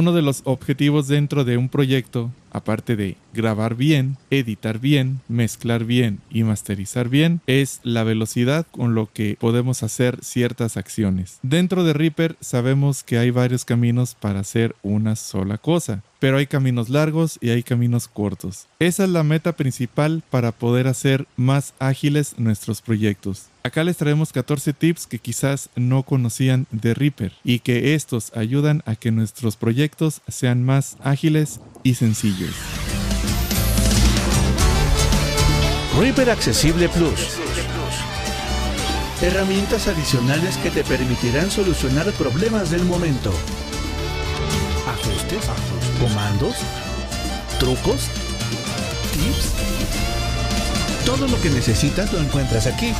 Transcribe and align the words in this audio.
Uno 0.00 0.14
de 0.14 0.22
los 0.22 0.40
objetivos 0.44 1.08
dentro 1.08 1.44
de 1.44 1.58
un 1.58 1.68
proyecto, 1.68 2.30
aparte 2.50 2.96
de 2.96 3.16
grabar 3.32 3.74
bien, 3.74 4.16
editar 4.30 4.78
bien, 4.78 5.20
mezclar 5.28 5.84
bien 5.84 6.20
y 6.30 6.42
masterizar 6.44 7.08
bien, 7.08 7.40
es 7.46 7.80
la 7.82 8.04
velocidad 8.04 8.66
con 8.70 8.94
lo 8.94 9.12
que 9.12 9.36
podemos 9.38 9.82
hacer 9.82 10.18
ciertas 10.22 10.76
acciones. 10.76 11.38
Dentro 11.42 11.84
de 11.84 11.92
Reaper 11.92 12.36
sabemos 12.40 13.02
que 13.02 13.18
hay 13.18 13.30
varios 13.30 13.64
caminos 13.64 14.14
para 14.14 14.40
hacer 14.40 14.74
una 14.82 15.16
sola 15.16 15.58
cosa, 15.58 16.02
pero 16.18 16.36
hay 16.36 16.46
caminos 16.46 16.88
largos 16.88 17.38
y 17.40 17.50
hay 17.50 17.62
caminos 17.62 18.06
cortos. 18.06 18.66
Esa 18.78 19.04
es 19.04 19.10
la 19.10 19.24
meta 19.24 19.52
principal 19.52 20.22
para 20.30 20.52
poder 20.52 20.86
hacer 20.86 21.26
más 21.36 21.74
ágiles 21.78 22.34
nuestros 22.38 22.82
proyectos. 22.82 23.46
Acá 23.62 23.84
les 23.84 23.98
traemos 23.98 24.32
14 24.32 24.72
tips 24.72 25.06
que 25.06 25.18
quizás 25.18 25.68
no 25.76 26.02
conocían 26.02 26.66
de 26.70 26.94
Reaper 26.94 27.32
y 27.44 27.58
que 27.58 27.94
estos 27.94 28.34
ayudan 28.34 28.82
a 28.86 28.96
que 28.96 29.10
nuestros 29.10 29.56
proyectos 29.56 30.22
sean 30.28 30.64
más 30.64 30.96
ágiles 31.02 31.60
y 31.82 31.94
sencillos. 31.94 32.54
Reaper 35.98 36.30
Accesible 36.30 36.88
Plus. 36.88 37.38
Herramientas 39.20 39.86
adicionales 39.86 40.56
que 40.58 40.70
te 40.70 40.82
permitirán 40.82 41.50
solucionar 41.50 42.10
problemas 42.12 42.70
del 42.70 42.84
momento. 42.84 43.32
Ajustes, 44.88 45.44
comandos, 46.00 46.54
trucos, 47.58 48.08
tips. 49.12 49.52
Todo 51.04 51.26
lo 51.26 51.40
que 51.40 51.50
necesitas 51.50 52.12
lo 52.12 52.20
encuentras 52.20 52.66
aquí. 52.66 52.92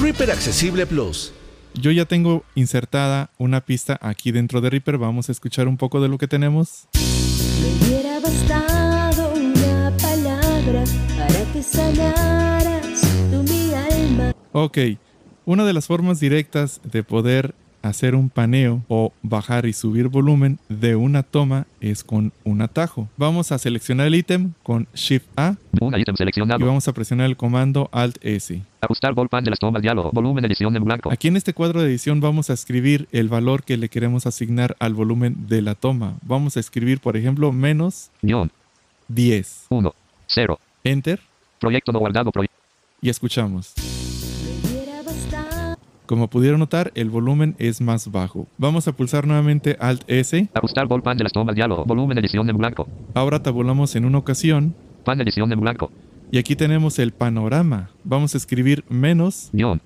Reaper 0.00 0.32
Accesible 0.32 0.86
Plus. 0.86 1.32
Yo 1.74 1.90
ya 1.90 2.04
tengo 2.04 2.44
insertada 2.54 3.30
una 3.36 3.60
pista 3.60 3.98
aquí 4.00 4.30
dentro 4.32 4.60
de 4.60 4.70
Reaper. 4.70 4.96
Vamos 4.96 5.28
a 5.28 5.32
escuchar 5.32 5.66
un 5.66 5.76
poco 5.76 6.00
de 6.00 6.08
lo 6.08 6.18
que 6.18 6.28
tenemos. 6.28 6.88
Me 6.94 7.86
hubiera 7.86 8.20
bastado 8.20 9.34
una 9.34 9.92
palabra 9.96 10.84
para 11.16 11.52
que 11.52 11.62
sanaras 11.62 13.00
tú 13.30 13.42
mi 13.42 13.74
alma. 13.74 14.32
Ok, 14.52 14.78
una 15.44 15.64
de 15.64 15.72
las 15.72 15.86
formas 15.86 16.20
directas 16.20 16.80
de 16.84 17.02
poder 17.02 17.54
hacer 17.84 18.14
un 18.14 18.30
paneo 18.30 18.82
o 18.88 19.12
bajar 19.22 19.66
y 19.66 19.72
subir 19.72 20.08
volumen 20.08 20.58
de 20.68 20.96
una 20.96 21.22
toma 21.22 21.66
es 21.80 22.02
con 22.02 22.32
un 22.44 22.62
atajo. 22.62 23.08
Vamos 23.16 23.52
a 23.52 23.58
seleccionar 23.58 24.06
el 24.06 24.14
ítem 24.14 24.52
con 24.62 24.88
Shift 24.94 25.26
A 25.36 25.56
Un 25.80 25.98
ítem 25.98 26.14
y 26.14 26.16
seleccionado. 26.16 26.64
vamos 26.66 26.88
a 26.88 26.92
presionar 26.92 27.26
el 27.26 27.36
comando 27.36 27.88
Alt 27.92 28.16
S. 28.22 28.62
Ajustar 28.80 29.14
de 29.14 29.50
las 29.50 29.58
tomas 29.58 29.82
diálogo. 29.82 30.10
Volumen 30.12 30.44
edición 30.44 30.74
en 30.76 30.84
blanco. 30.84 31.12
Aquí 31.12 31.28
en 31.28 31.36
este 31.36 31.52
cuadro 31.52 31.80
de 31.80 31.88
edición 31.88 32.20
vamos 32.20 32.50
a 32.50 32.54
escribir 32.54 33.08
el 33.12 33.28
valor 33.28 33.62
que 33.64 33.76
le 33.76 33.88
queremos 33.88 34.26
asignar 34.26 34.76
al 34.78 34.94
volumen 34.94 35.46
de 35.46 35.62
la 35.62 35.74
toma. 35.74 36.16
Vamos 36.22 36.56
a 36.56 36.60
escribir, 36.60 37.00
por 37.00 37.16
ejemplo, 37.16 37.52
menos 37.52 38.10
Guión 38.22 38.50
10. 39.08 39.66
1. 39.68 39.94
0. 40.26 40.58
Enter 40.84 41.20
Proyecto 41.58 41.92
no 41.92 41.98
guardado. 41.98 42.30
Y 43.00 43.08
escuchamos. 43.08 43.74
Como 46.06 46.28
pudieron 46.28 46.60
notar, 46.60 46.92
el 46.94 47.08
volumen 47.08 47.54
es 47.58 47.80
más 47.80 48.10
bajo. 48.12 48.46
Vamos 48.58 48.86
a 48.88 48.92
pulsar 48.92 49.26
nuevamente 49.26 49.76
Alt 49.80 50.02
S. 50.06 50.48
Ajustar 50.52 50.86
volpan 50.86 51.16
de 51.16 51.24
las 51.24 51.32
tomas 51.32 51.54
diálogo. 51.54 51.84
Volumen 51.86 52.18
edición 52.18 52.48
en 52.50 52.58
blanco. 52.58 52.86
Ahora 53.14 53.42
tabulamos 53.42 53.96
en 53.96 54.04
una 54.04 54.18
ocasión 54.18 54.74
Pan 55.04 55.20
edición 55.20 55.50
en 55.52 55.60
blanco. 55.60 55.90
y 56.30 56.38
aquí 56.38 56.56
tenemos 56.56 56.98
el 56.98 57.12
panorama. 57.12 57.90
Vamos 58.04 58.34
a 58.34 58.38
escribir 58.38 58.84
menos 58.88 59.48
Guión 59.52 59.80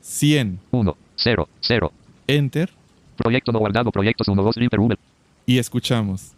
100. 0.00 0.58
1. 0.72 0.96
0. 1.16 1.48
0. 1.60 1.92
Enter 2.26 2.70
Proyecto 3.16 3.52
no 3.52 3.60
guardado. 3.60 3.92
Proyectos 3.92 4.26
1. 4.26 4.42
2. 4.42 4.56
Reaper 4.56 4.80
V. 4.80 4.96
y 5.46 5.58
escuchamos. 5.58 6.32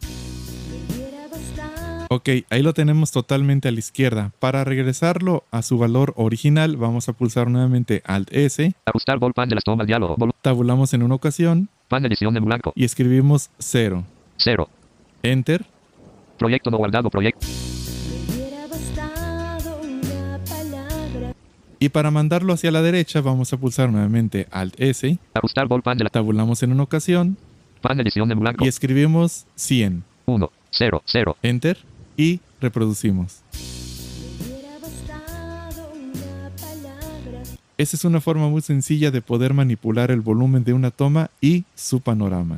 Ok, 2.15 2.29
ahí 2.51 2.63
lo 2.63 2.73
tenemos 2.75 3.11
totalmente 3.11 3.67
a 3.67 3.73
la 3.73 3.81
izquierda. 3.81 4.31
Para 4.39 4.63
regresarlo 4.63 5.43
a 5.51 5.63
su 5.63 5.79
valor 5.79 6.13
original, 6.17 6.77
vamos 6.77 7.09
a 7.09 7.13
pulsar 7.13 7.51
nuevamente 7.51 8.03
Alt 8.07 8.29
S. 8.33 8.73
Ajustar 8.87 9.19
volpan 9.19 9.49
de 9.49 9.57
las 9.57 9.65
tomas 9.65 9.85
diálogo. 9.89 10.17
Tabulamos 10.41 10.95
en 10.95 11.03
una 11.03 11.17
ocasión 11.17 11.69
Pan 11.89 12.07
edición 12.07 12.37
en 12.37 12.45
blanco. 12.45 12.73
y 12.77 12.85
escribimos 12.85 13.51
0. 13.59 14.05
0. 14.37 14.69
Enter 15.25 15.65
Proyecto 16.39 16.71
no 16.71 16.77
guardado. 16.79 17.11
Proyecto. 17.11 17.45
y 21.81 21.89
para 21.89 22.11
mandarlo 22.13 22.53
hacia 22.55 22.71
la 22.71 22.81
derecha 22.81 23.21
vamos 23.23 23.53
a 23.53 23.57
pulsar 23.59 23.91
nuevamente 23.91 24.47
Alt 24.53 24.81
S. 24.81 25.19
Ajustar 25.35 25.67
volpan 25.67 25.99
de 25.99 26.05
la 26.05 26.11
Tabulamos 26.11 26.63
en 26.63 26.71
una 26.71 26.85
ocasión 26.85 27.37
pan 27.83 27.99
edición 27.99 28.31
en 28.31 28.39
blanco. 28.39 28.65
y 28.65 28.69
escribimos 28.69 29.47
100. 29.57 30.05
1. 30.27 30.51
0. 30.71 31.03
0. 31.07 31.37
Enter 31.43 31.77
y 32.17 32.41
reproducimos. 32.61 33.43
Esa 37.77 37.97
es 37.97 38.05
una 38.05 38.21
forma 38.21 38.49
muy 38.49 38.63
sencilla 38.63 39.11
de 39.11 39.21
poder 39.21 39.53
manipular 39.53 40.13
el 40.13 40.21
volumen 40.21 40.63
de 40.63 40.73
una 40.73 40.93
toma 40.93 41.31
y 41.41 41.65
su 41.75 42.01
panorama. 42.01 42.57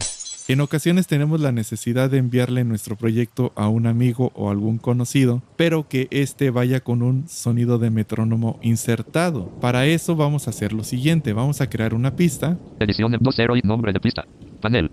En 0.48 0.60
ocasiones 0.60 1.08
tenemos 1.08 1.40
la 1.40 1.50
necesidad 1.50 2.08
de 2.08 2.18
enviarle 2.18 2.62
nuestro 2.62 2.94
proyecto 2.94 3.52
a 3.56 3.68
un 3.68 3.86
amigo 3.86 4.30
o 4.34 4.50
algún 4.50 4.78
conocido, 4.78 5.42
pero 5.56 5.88
que 5.88 6.06
éste 6.12 6.50
vaya 6.50 6.80
con 6.80 7.02
un 7.02 7.28
sonido 7.28 7.78
de 7.78 7.90
metrónomo 7.90 8.60
insertado. 8.62 9.48
Para 9.60 9.86
eso 9.86 10.14
vamos 10.14 10.46
a 10.46 10.50
hacer 10.50 10.72
lo 10.72 10.84
siguiente, 10.84 11.32
vamos 11.32 11.60
a 11.60 11.68
crear 11.68 11.94
una 11.94 12.14
pista. 12.14 12.58
Edición 12.78 13.12
en 13.14 13.20
2.0 13.20 13.60
y 13.60 13.66
nombre 13.66 13.92
de 13.92 13.98
pista. 13.98 14.24
Panel. 14.60 14.90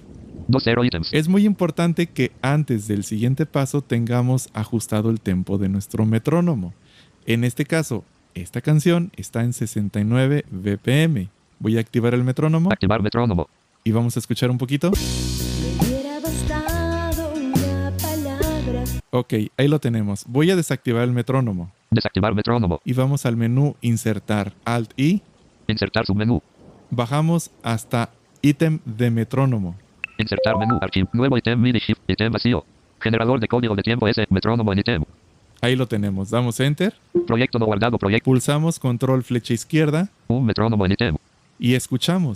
2.0 0.47 0.85
ítems. 0.85 1.09
Es 1.13 1.27
muy 1.27 1.45
importante 1.45 2.07
que 2.07 2.31
antes 2.41 2.87
del 2.87 3.03
siguiente 3.03 3.45
paso 3.45 3.81
tengamos 3.81 4.49
ajustado 4.53 5.09
el 5.09 5.19
tempo 5.19 5.57
de 5.57 5.69
nuestro 5.69 6.05
metrónomo. 6.05 6.73
En 7.25 7.43
este 7.43 7.65
caso, 7.65 8.03
esta 8.35 8.61
canción 8.61 9.11
está 9.15 9.43
en 9.43 9.53
69 9.53 10.45
BPM. 10.51 11.29
Voy 11.59 11.77
a 11.77 11.79
activar 11.79 12.13
el 12.13 12.23
metrónomo 12.23 12.69
Activar 12.71 13.01
metrónomo. 13.01 13.47
y 13.83 13.91
vamos 13.91 14.15
a 14.17 14.19
escuchar 14.19 14.51
un 14.51 14.57
poquito. 14.57 14.91
me 14.91 15.87
hubiera 15.87 16.19
bastado 16.19 17.33
una 17.35 17.91
palabra 18.01 18.83
Ok, 19.11 19.33
ahí 19.57 19.67
lo 19.67 19.79
tenemos. 19.79 20.25
Voy 20.27 20.51
a 20.51 20.55
desactivar 20.55 21.03
el 21.03 21.11
metrónomo 21.13 21.71
Desactivar 21.91 22.33
metrónomo. 22.35 22.81
y 22.83 22.93
vamos 22.93 23.25
al 23.25 23.37
menú 23.37 23.75
Insertar 23.81 24.53
Alt 24.65 24.91
y 24.97 25.21
Insertar 25.67 26.05
submenú. 26.05 26.41
bajamos 26.89 27.51
hasta 27.63 28.09
ítem 28.41 28.79
de 28.85 29.09
metrónomo. 29.11 29.75
Insertar 30.23 30.57
menú. 30.57 30.79
Archivo. 30.81 31.09
Nuevo 31.13 31.38
ítem. 31.38 31.59
MIDI 31.59 31.79
shift. 31.79 32.01
Ítem 32.07 32.31
vacío. 32.31 32.66
Generador 33.00 33.39
de 33.39 33.47
código 33.47 33.75
de 33.75 33.84
tiempo 33.84 34.07
S. 34.07 34.25
Metrónomo 34.29 34.73
en 34.73 34.79
ítem. 34.79 35.03
Ahí 35.61 35.75
lo 35.75 35.88
tenemos. 35.88 36.29
Damos 36.29 36.59
Enter, 36.59 36.94
Proyecto 37.28 37.57
no 37.59 37.66
guardado. 37.66 37.97
Proyecto. 37.97 38.25
pulsamos 38.25 38.79
Control 38.79 39.23
flecha 39.23 39.53
izquierda 39.53 40.09
Un 40.28 40.45
metrónomo 40.45 40.85
en 40.85 40.91
ítem. 40.94 41.16
y 41.59 41.75
escuchamos. 41.75 42.35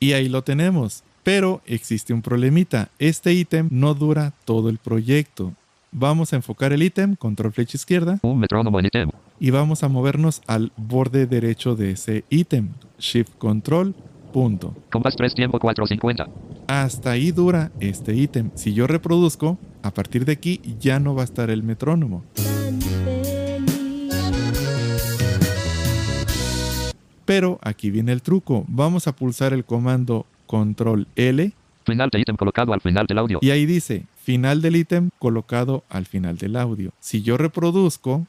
Y 0.00 0.12
ahí 0.12 0.28
lo 0.28 0.42
tenemos. 0.42 1.02
Pero 1.22 1.60
existe 1.66 2.14
un 2.14 2.22
problemita. 2.22 2.88
Este 2.98 3.32
ítem 3.32 3.68
no 3.70 3.94
dura 3.94 4.32
todo 4.44 4.68
el 4.70 4.78
proyecto. 4.78 5.52
Vamos 5.90 6.32
a 6.32 6.36
enfocar 6.36 6.72
el 6.72 6.82
ítem, 6.82 7.16
control 7.16 7.52
flecha 7.52 7.76
izquierda, 7.76 8.18
Un 8.22 8.38
metrónomo 8.38 8.78
en 8.78 8.86
ítem. 8.86 9.10
Y 9.40 9.50
vamos 9.50 9.82
a 9.82 9.88
movernos 9.88 10.42
al 10.46 10.72
borde 10.76 11.26
derecho 11.26 11.76
de 11.76 11.92
ese 11.92 12.24
ítem. 12.30 12.70
Shift 12.98 13.36
control, 13.38 13.94
punto. 14.32 14.74
Compás 14.90 15.16
3 15.16 15.34
tiempo 15.34 15.58
450. 15.58 16.28
Hasta 16.66 17.12
ahí 17.12 17.30
dura 17.30 17.70
este 17.80 18.14
ítem. 18.14 18.50
Si 18.54 18.74
yo 18.74 18.86
reproduzco, 18.86 19.58
a 19.82 19.90
partir 19.92 20.24
de 20.24 20.32
aquí 20.32 20.60
ya 20.78 21.00
no 21.00 21.14
va 21.14 21.22
a 21.22 21.24
estar 21.24 21.50
el 21.50 21.62
metrónomo. 21.62 22.24
Pero 27.24 27.58
aquí 27.62 27.90
viene 27.90 28.12
el 28.12 28.22
truco. 28.22 28.64
Vamos 28.68 29.06
a 29.06 29.14
pulsar 29.14 29.52
el 29.52 29.64
comando 29.64 30.24
control 30.46 31.06
L 31.14 31.52
Final 31.88 32.10
de 32.10 32.20
ítem 32.20 32.36
colocado 32.36 32.74
al 32.74 32.82
final 32.82 33.06
del 33.06 33.16
audio. 33.16 33.38
y 33.40 33.48
ahí 33.48 33.64
dice 33.64 34.04
final 34.22 34.60
del 34.60 34.76
ítem 34.76 35.08
colocado 35.18 35.84
al 35.88 36.04
final 36.04 36.36
del 36.36 36.56
audio. 36.56 36.92
Si 37.00 37.22
yo 37.22 37.38
reproduzco, 37.38 38.26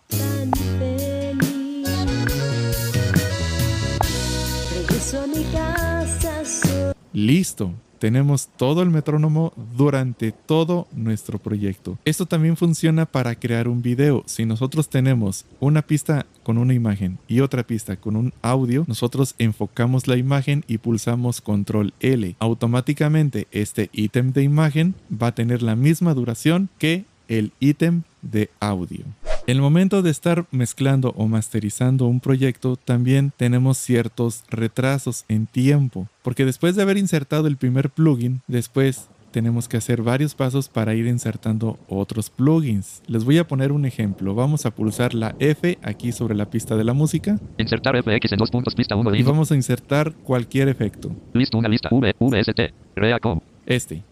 listo. 7.13 7.73
Tenemos 7.99 8.47
todo 8.55 8.81
el 8.81 8.89
metrónomo 8.89 9.51
durante 9.77 10.31
todo 10.31 10.87
nuestro 10.93 11.37
proyecto. 11.37 11.97
Esto 12.05 12.25
también 12.25 12.55
funciona 12.55 13.05
para 13.05 13.35
crear 13.35 13.67
un 13.67 13.81
video. 13.81 14.23
Si 14.25 14.45
nosotros 14.45 14.87
tenemos 14.87 15.43
una 15.59 15.81
pista 15.81 16.25
con 16.43 16.57
una 16.57 16.73
imagen 16.73 17.17
y 17.27 17.41
otra 17.41 17.63
pista 17.63 17.97
con 17.97 18.15
un 18.15 18.33
audio, 18.41 18.85
nosotros 18.87 19.35
enfocamos 19.37 20.07
la 20.07 20.15
imagen 20.15 20.63
y 20.65 20.77
pulsamos 20.77 21.41
control 21.41 21.93
L. 21.99 22.37
Automáticamente 22.39 23.47
este 23.51 23.89
ítem 23.91 24.31
de 24.31 24.43
imagen 24.43 24.95
va 25.11 25.27
a 25.27 25.35
tener 25.35 25.61
la 25.61 25.75
misma 25.75 26.13
duración 26.13 26.69
que 26.77 27.03
el 27.27 27.51
ítem 27.59 28.03
de 28.21 28.49
audio. 28.61 29.03
El 29.49 29.61
momento 29.61 30.01
de 30.01 30.11
estar 30.11 30.45
mezclando 30.51 31.13
o 31.17 31.27
masterizando 31.27 32.05
un 32.05 32.19
proyecto 32.19 32.75
también 32.75 33.31
tenemos 33.35 33.77
ciertos 33.77 34.43
retrasos 34.49 35.25
en 35.27 35.47
tiempo, 35.47 36.07
porque 36.21 36.45
después 36.45 36.75
de 36.75 36.83
haber 36.83 36.97
insertado 36.97 37.47
el 37.47 37.57
primer 37.57 37.89
plugin, 37.89 38.41
después 38.47 39.07
tenemos 39.31 39.67
que 39.67 39.77
hacer 39.77 40.01
varios 40.01 40.35
pasos 40.35 40.69
para 40.69 40.93
ir 40.93 41.05
insertando 41.07 41.79
otros 41.87 42.29
plugins. 42.29 43.01
Les 43.07 43.23
voy 43.23 43.37
a 43.37 43.47
poner 43.47 43.71
un 43.71 43.85
ejemplo. 43.85 44.35
Vamos 44.35 44.65
a 44.65 44.71
pulsar 44.71 45.13
la 45.13 45.35
F 45.39 45.77
aquí 45.83 46.11
sobre 46.11 46.35
la 46.35 46.49
pista 46.49 46.75
de 46.75 46.83
la 46.83 46.93
música 46.93 47.39
Insertar 47.57 47.95
FX 48.01 48.31
en 48.31 48.39
dos 48.39 48.51
puntos, 48.51 48.75
pista 48.75 48.95
1 48.95 49.11
de 49.11 49.19
y 49.19 49.23
vamos 49.23 49.51
a 49.51 49.55
insertar 49.55 50.13
cualquier 50.13 50.67
efecto. 50.67 51.11
Listo, 51.33 51.57
una 51.57 51.69
lista. 51.69 51.89
V, 51.91 52.15
VST. 52.19 52.73
Reacom. 52.95 53.39
Este. 53.65 54.03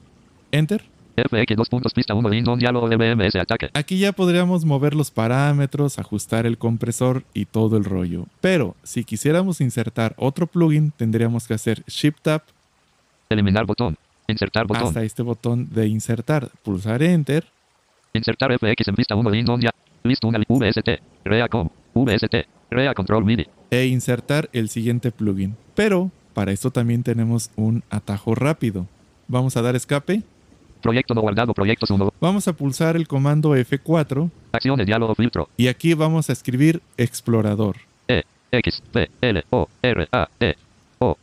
Enter. 0.51 0.96
FX 1.17 1.55
dos 1.55 1.69
puntos, 1.69 1.93
pista 1.93 2.13
1 2.13 2.29
de 2.29 2.37
intro. 2.37 2.55
Diálogo 2.57 2.87
de 2.89 2.95
BMS 2.97 3.35
ataque. 3.37 3.69
Aquí 3.73 3.97
ya 3.97 4.11
podríamos 4.11 4.65
mover 4.65 4.93
los 4.95 5.09
parámetros, 5.11 5.97
ajustar 5.99 6.45
el 6.45 6.57
compresor 6.57 7.23
y 7.33 7.45
todo 7.45 7.77
el 7.77 7.83
rollo. 7.85 8.25
Pero 8.41 8.75
si 8.83 9.03
quisiéramos 9.03 9.59
insertar 9.61 10.13
otro 10.17 10.47
plugin, 10.47 10.91
tendríamos 10.91 11.47
que 11.47 11.53
hacer 11.55 11.83
Shift 11.87 12.19
Tab 12.21 12.41
Eliminar 13.29 13.65
botón. 13.65 13.97
Insertar 14.27 14.67
botón. 14.67 14.87
hasta 14.87 15.03
este 15.03 15.21
botón 15.23 15.69
de 15.73 15.87
insertar, 15.87 16.49
pulsar 16.63 17.01
Enter 17.03 17.45
Insertar 18.13 18.51
FX 18.57 18.87
en 18.87 18.95
pista 18.95 19.15
1 19.15 19.29
de 19.31 19.37
intro. 19.39 19.57
dia- 19.57 19.71
Listo, 20.03 20.27
una 20.27 20.39
VST. 20.47 20.99
Reacom. 21.25 21.69
VST. 21.93 22.45
Rea 22.69 22.93
Control 22.93 23.23
MIDI. 23.25 23.47
e 23.71 23.85
insertar 23.87 24.49
el 24.53 24.69
siguiente 24.69 25.11
plugin. 25.11 25.55
Pero 25.75 26.11
para 26.33 26.51
esto 26.51 26.71
también 26.71 27.03
tenemos 27.03 27.49
un 27.55 27.83
atajo 27.89 28.35
rápido. 28.35 28.87
Vamos 29.27 29.57
a 29.57 29.61
dar 29.61 29.75
escape, 29.75 30.21
Proyecto 30.87 31.13
no 31.13 31.19
guardado. 31.19 31.53
Proyectos 31.53 31.89
1. 31.89 32.13
vamos 32.21 32.47
a 32.47 32.53
pulsar 32.53 32.95
el 32.95 33.09
comando 33.09 33.57
F4 33.57 34.31
Acciones. 34.53 34.85
Diálogo 34.87 35.15
filtro. 35.15 35.49
y 35.57 35.67
aquí 35.67 35.93
vamos 35.93 36.29
a 36.29 36.31
escribir 36.31 36.81
explorador. 36.95 37.75
E. 38.07 38.23
X. 38.53 38.81
P. 38.93 39.09
L. 39.19 39.43
O. 39.49 39.67
R. 39.81 40.07
A. 40.13 40.29
E. 40.39 40.55
O. 40.99 41.17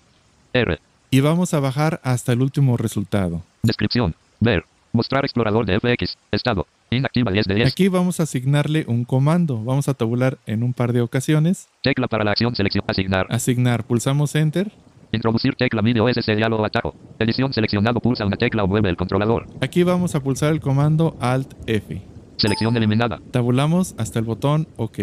R. 0.52 0.78
Y 1.11 1.20
vamos 1.20 1.55
a 1.55 1.61
bajar 1.61 1.99
hasta 2.05 2.34
el 2.34 2.43
último 2.43 2.76
resultado. 2.76 3.40
Descripción. 3.62 4.14
Ver. 4.38 4.66
Mostrar 4.93 5.25
explorador 5.25 5.64
de 5.64 5.81
FX. 5.81 6.19
Estado. 6.31 6.66
Inactiva 6.90 7.32
10 7.32 7.46
de 7.46 7.55
10. 7.55 7.69
Aquí 7.72 7.88
vamos 7.88 8.20
a 8.20 8.25
asignarle 8.25 8.84
un 8.87 9.06
comando. 9.06 9.64
Vamos 9.64 9.88
a 9.88 9.94
tabular 9.94 10.37
en 10.44 10.62
un 10.62 10.75
par 10.75 10.93
de 10.93 11.00
ocasiones. 11.00 11.69
Tecla 11.82 12.06
para 12.06 12.22
la 12.22 12.32
acción 12.32 12.55
selección. 12.55 12.84
Asignar. 12.87 13.28
Asignar, 13.31 13.84
pulsamos 13.84 14.34
Enter. 14.34 14.70
Introducir 15.14 15.55
tecla 15.55 15.82
MIDI 15.82 16.00
OSC 16.00 16.34
diálogo 16.34 16.64
atajo. 16.64 16.94
Edición 17.19 17.52
seleccionado 17.52 18.00
pulsa 18.00 18.26
una 18.26 18.37
tecla 18.37 18.64
o 18.64 18.66
mueve 18.66 18.90
el 18.90 18.96
controlador. 18.96 19.46
Aquí 19.61 19.82
vamos 19.82 20.14
a 20.14 20.22
pulsar 20.22 20.52
el 20.52 20.61
comando 20.61 21.16
Alt 21.20 21.55
F. 21.66 22.02
Selección 22.37 22.76
eliminada. 22.76 23.20
Tabulamos 23.31 23.94
hasta 23.99 24.19
el 24.19 24.25
botón 24.25 24.66
OK. 24.76 24.99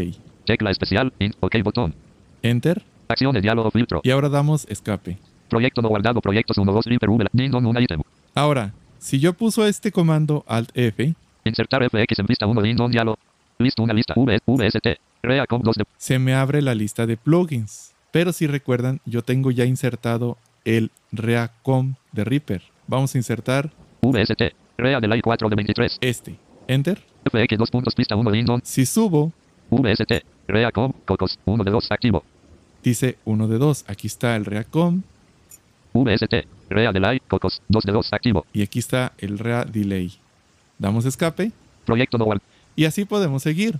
Tecla 0.45 0.71
especial. 0.71 1.13
In, 1.19 1.33
OK 1.39 1.55
botón. 1.63 1.95
Enter. 2.41 2.83
Acciones 3.07 3.41
diálogo 3.41 3.71
filtro. 3.71 4.01
Y 4.03 4.11
ahora 4.11 4.29
damos 4.29 4.65
escape. 4.69 5.17
Proyecto 5.49 5.81
no 5.81 5.89
guardado. 5.89 6.21
Proyectos 6.21 6.57
1 6.57 6.71
2 6.71 6.85
Reaper 6.85 7.09
V. 7.09 7.25
Ningún 7.33 7.65
un 7.65 7.81
ítem. 7.81 8.01
Ahora, 8.35 8.73
si 8.99 9.19
yo 9.19 9.33
puso 9.33 9.65
este 9.65 9.91
comando 9.91 10.43
Alt 10.47 10.71
F, 10.75 11.13
Insertar 11.43 11.83
FX 11.89 12.19
en 12.19 12.25
pista 12.27 12.45
1 12.45 12.61
de 12.61 12.69
Indon 12.69 12.91
diálogo. 12.91 13.17
Listo 13.57 13.83
una 13.83 13.93
lista. 13.93 14.13
V. 14.15 14.39
VST. 14.45 14.87
Reacom 15.23 15.61
2 15.61 15.75
de. 15.75 15.85
se 15.97 16.19
me 16.19 16.33
abre 16.33 16.61
la 16.61 16.75
lista 16.75 17.05
de 17.05 17.17
plugins. 17.17 17.90
Pero 18.11 18.33
si 18.33 18.47
recuerdan, 18.47 18.99
yo 19.05 19.23
tengo 19.23 19.51
ya 19.51 19.65
insertado 19.65 20.37
el 20.65 20.91
Reacom 21.11 21.95
de 22.11 22.23
Reaper. 22.23 22.61
Vamos 22.87 23.15
a 23.15 23.17
insertar 23.17 23.71
VST. 24.01 24.53
Rea 24.77 24.99
Delay 24.99 25.21
4 25.21 25.49
de 25.49 25.55
23. 25.55 25.97
este. 26.01 26.37
Enter. 26.67 27.01
FX 27.25 27.57
2 27.57 27.71
puntos 27.71 27.95
pista 27.95 28.15
1 28.15 28.31
de 28.31 28.37
Indon. 28.39 28.61
Si 28.63 28.85
subo, 28.85 29.31
VST. 29.69 30.23
Reacom. 30.47 30.93
Cocos 31.05 31.39
1 31.45 31.63
de 31.63 31.71
2 31.71 31.91
activo. 31.91 32.23
dice 32.83 33.17
uno 33.25 33.47
de 33.47 33.57
dos. 33.57 33.85
Aquí 33.87 34.07
está 34.07 34.35
el 34.35 34.45
Reacom 34.45 35.03
VST. 35.93 36.47
Rea 36.69 36.91
Delay. 36.91 37.19
Cocos 37.27 37.61
2 37.69 37.83
de 37.83 37.91
2 37.91 38.13
activo. 38.13 38.45
y 38.53 38.63
aquí 38.63 38.79
está 38.79 39.13
el 39.19 39.39
Rea 39.39 39.65
Delay. 39.65 40.13
Damos 40.77 41.05
escape 41.05 41.51
Proyecto 41.85 42.17
no 42.17 42.25
y 42.75 42.85
así 42.85 43.05
podemos 43.05 43.43
seguir. 43.43 43.79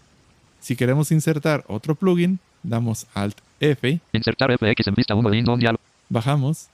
Si 0.59 0.75
queremos 0.75 1.11
insertar 1.11 1.63
otro 1.67 1.95
plugin, 1.95 2.39
damos 2.63 3.07
Alt 3.13 3.37
F, 3.59 3.99
Insertar 4.13 4.51
FX 4.57 4.87
en 4.87 4.95
pista 4.95 5.15
1 5.15 5.29
de 5.29 5.41
diálogo. 5.57 5.83
bajamos, 6.09 6.67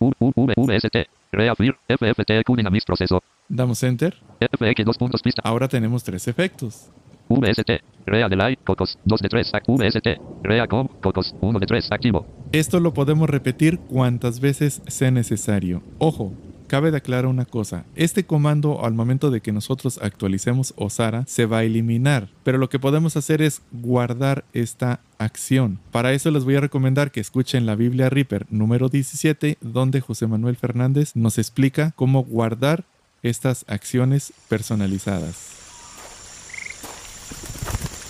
VST. 0.00 1.06
Reafir. 1.30 1.76
FFT. 1.88 2.44
Q 2.44 2.56
Dynamics 2.56 2.84
proceso. 2.84 3.22
damos 3.48 3.82
Enter. 3.82 4.16
FX 4.40 4.84
2 4.84 4.98
puntos 4.98 5.22
pista. 5.22 5.40
Ahora 5.44 5.68
tenemos 5.68 6.02
tres 6.04 6.28
efectos. 6.28 6.88
VST. 7.28 7.80
Rea 8.04 8.28
Delay. 8.28 8.56
Cocos 8.56 8.98
2 9.04 9.20
de 9.20 9.28
3. 9.28 9.52
ac- 9.54 9.64
VST. 9.66 10.20
Reacom. 10.42 10.88
Cocos 11.00 11.34
1 11.40 11.58
de 11.58 11.66
3 11.66 11.92
activo. 11.92 12.26
Esto 12.52 12.80
lo 12.80 12.92
podemos 12.92 13.30
repetir 13.30 13.78
cuantas 13.78 14.40
veces 14.40 14.82
sea 14.88 15.10
necesario. 15.10 15.82
Ojo, 15.98 16.32
cabe 16.72 16.90
de 16.90 16.96
aclarar 16.96 17.26
una 17.26 17.44
cosa. 17.44 17.84
Este 17.96 18.24
comando 18.24 18.82
al 18.82 18.94
momento 18.94 19.30
de 19.30 19.42
que 19.42 19.52
nosotros 19.52 20.00
actualicemos 20.00 20.72
Osara 20.78 21.22
se 21.26 21.44
va 21.44 21.58
a 21.58 21.64
eliminar. 21.64 22.30
Pero 22.44 22.56
lo 22.56 22.70
que 22.70 22.78
podemos 22.78 23.14
hacer 23.14 23.42
es 23.42 23.60
guardar 23.72 24.46
esta 24.54 25.00
acción. 25.18 25.80
Para 25.90 26.14
eso 26.14 26.30
les 26.30 26.44
voy 26.44 26.56
a 26.56 26.62
recomendar 26.62 27.10
que 27.10 27.20
escuchen 27.20 27.66
la 27.66 27.74
Biblia 27.74 28.08
Reaper 28.08 28.46
número 28.48 28.88
17 28.88 29.58
donde 29.60 30.00
José 30.00 30.26
Manuel 30.26 30.56
Fernández 30.56 31.14
nos 31.14 31.36
explica 31.36 31.92
cómo 31.94 32.24
guardar 32.24 32.84
estas 33.22 33.66
acciones 33.68 34.32
personalizadas. 34.48 35.48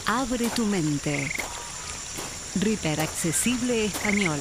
Abre 0.07 0.49
tu 0.55 0.65
mente. 0.67 1.33
Reaper 2.61 3.01
Accesible 3.01 3.87
Español. 3.87 4.39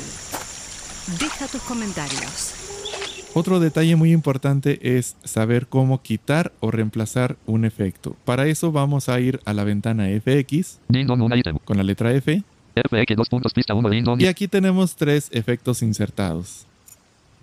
Deja 1.19 1.47
tus 1.47 1.61
comentarios. 1.63 2.60
Otro 3.33 3.61
detalle 3.61 3.95
muy 3.95 4.11
importante 4.11 4.97
es 4.97 5.15
saber 5.23 5.67
cómo 5.67 6.01
quitar 6.01 6.51
o 6.59 6.69
reemplazar 6.69 7.37
un 7.45 7.63
efecto. 7.63 8.15
Para 8.25 8.47
eso 8.47 8.73
vamos 8.73 9.07
a 9.07 9.19
ir 9.21 9.39
a 9.45 9.53
la 9.53 9.63
ventana 9.63 10.07
FX 10.07 10.79
con 11.63 11.77
la 11.77 11.83
letra 11.83 12.11
F 12.13 12.43
FX 12.75 13.15
2 13.15 13.29
puntos 13.29 13.53
pista 13.53 13.73
1 13.73 13.89
de 13.89 13.97
Indon. 13.97 14.21
y 14.21 14.25
aquí 14.25 14.47
tenemos 14.47 14.95
tres 14.95 15.29
efectos 15.31 15.81
insertados. 15.81 16.65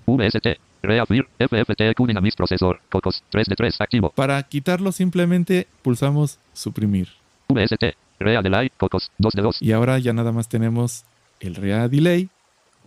VST. 0.07 0.59
Reafir. 0.83 1.27
FFT. 1.39 1.95
Q 1.97 2.07
Dynamics 2.07 2.37
procesor. 2.37 2.81
Cocos 2.91 3.23
3 3.31 3.47
de 3.47 3.57
3 3.57 3.81
activo. 3.81 4.11
Para 4.11 4.43
quitarlo 4.43 4.93
simplemente 4.93 5.67
pulsamos 5.83 6.39
suprimir 6.53 7.09
VST. 7.49 7.97
Rea 8.21 8.43
Delay. 8.43 8.71
Cocos 8.77 9.11
2 9.19 9.33
de 9.33 9.43
2. 9.43 9.63
y 9.63 9.73
ahora 9.73 9.99
ya 9.99 10.13
nada 10.13 10.33
más 10.33 10.49
tenemos 10.49 11.05
el 11.41 11.55
Rea 11.55 11.89
Delay 11.89 12.29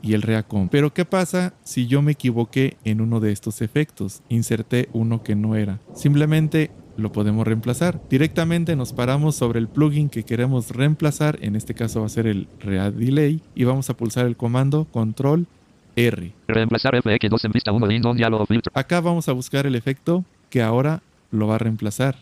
y 0.01 0.13
el 0.13 0.21
Rea 0.21 0.43
Com. 0.43 0.69
Pero 0.69 0.93
¿qué 0.93 1.05
pasa 1.05 1.53
si 1.63 1.87
yo 1.87 2.01
me 2.01 2.13
equivoqué 2.13 2.77
en 2.83 3.01
uno 3.01 3.19
de 3.19 3.31
estos 3.31 3.61
efectos? 3.61 4.21
Inserté 4.29 4.89
uno 4.93 5.23
que 5.23 5.35
no 5.35 5.55
era. 5.55 5.79
Simplemente 5.93 6.71
lo 6.97 7.11
podemos 7.11 7.45
reemplazar. 7.47 8.01
Directamente 8.09 8.75
nos 8.75 8.93
paramos 8.93 9.35
sobre 9.35 9.59
el 9.59 9.67
plugin 9.67 10.09
que 10.09 10.23
queremos 10.23 10.71
reemplazar, 10.71 11.37
en 11.41 11.55
este 11.55 11.73
caso 11.73 12.01
va 12.01 12.05
a 12.05 12.09
ser 12.09 12.27
el 12.27 12.47
Rea 12.59 12.91
Delay 12.91 13.41
y 13.55 13.63
vamos 13.63 13.89
a 13.89 13.95
pulsar 13.95 14.25
el 14.25 14.37
comando 14.37 14.85
Control 14.85 15.47
R. 15.95 16.33
Reemplazar 16.47 17.01
FX 17.01 17.29
2 17.29 17.45
en 17.45 17.51
pista 17.51 17.71
1 17.71 17.87
de 17.87 17.95
Indon 17.95 18.17
diálogo 18.17 18.45
filtro. 18.45 18.71
Acá 18.75 19.01
vamos 19.01 19.27
a 19.29 19.33
buscar 19.33 19.65
el 19.65 19.75
efecto 19.75 20.23
que 20.49 20.61
ahora 20.61 21.01
lo 21.31 21.47
va 21.47 21.55
a 21.55 21.59
reemplazar. 21.59 22.15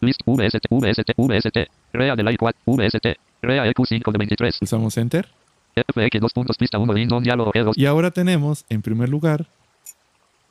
List 0.00 0.20
VST. 0.26 0.66
VST. 0.70 1.12
VST. 1.16 1.58
Rea 1.92 2.16
Delay 2.16 2.36
4. 2.36 2.60
VST. 2.66 3.06
Rea 3.42 3.66
EQ 3.66 3.86
5 3.86 4.12
de 4.12 4.18
23. 4.18 4.58
Pulsamos 4.58 4.96
Enter 4.96 5.28
FX 5.76 6.20
2 6.20 6.32
puntos 6.32 6.56
pista 6.56 6.78
1 6.78 6.94
de 6.94 7.00
Indon 7.02 7.22
diálogo 7.22 7.52
E2. 7.52 7.72
y 7.76 7.84
ahora 7.86 8.10
tenemos 8.10 8.64
en 8.70 8.80
primer 8.82 9.08
lugar 9.08 9.46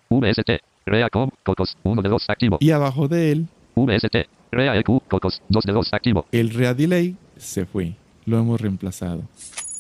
VST. 0.10 0.62
Reacom. 0.86 1.32
Cocos 1.44 1.77
1 1.84 2.01
de 2.03 2.10
2 2.10 2.29
activo. 2.29 2.58
y 2.60 2.70
abajo 2.72 3.08
de 3.08 3.32
él 3.32 3.48
VST. 3.75 4.27
Rea 4.51 4.75
EQ. 4.77 5.01
Cocos 5.08 5.41
2 5.50 5.63
de 5.63 5.74
2 5.74 5.94
activo. 5.94 6.25
el 6.32 6.51
Rea 6.51 6.74
Delay 6.75 7.15
se 7.38 7.65
fue. 7.65 7.96
Lo 8.25 8.38
hemos 8.38 8.62
reemplazado. 8.62 9.24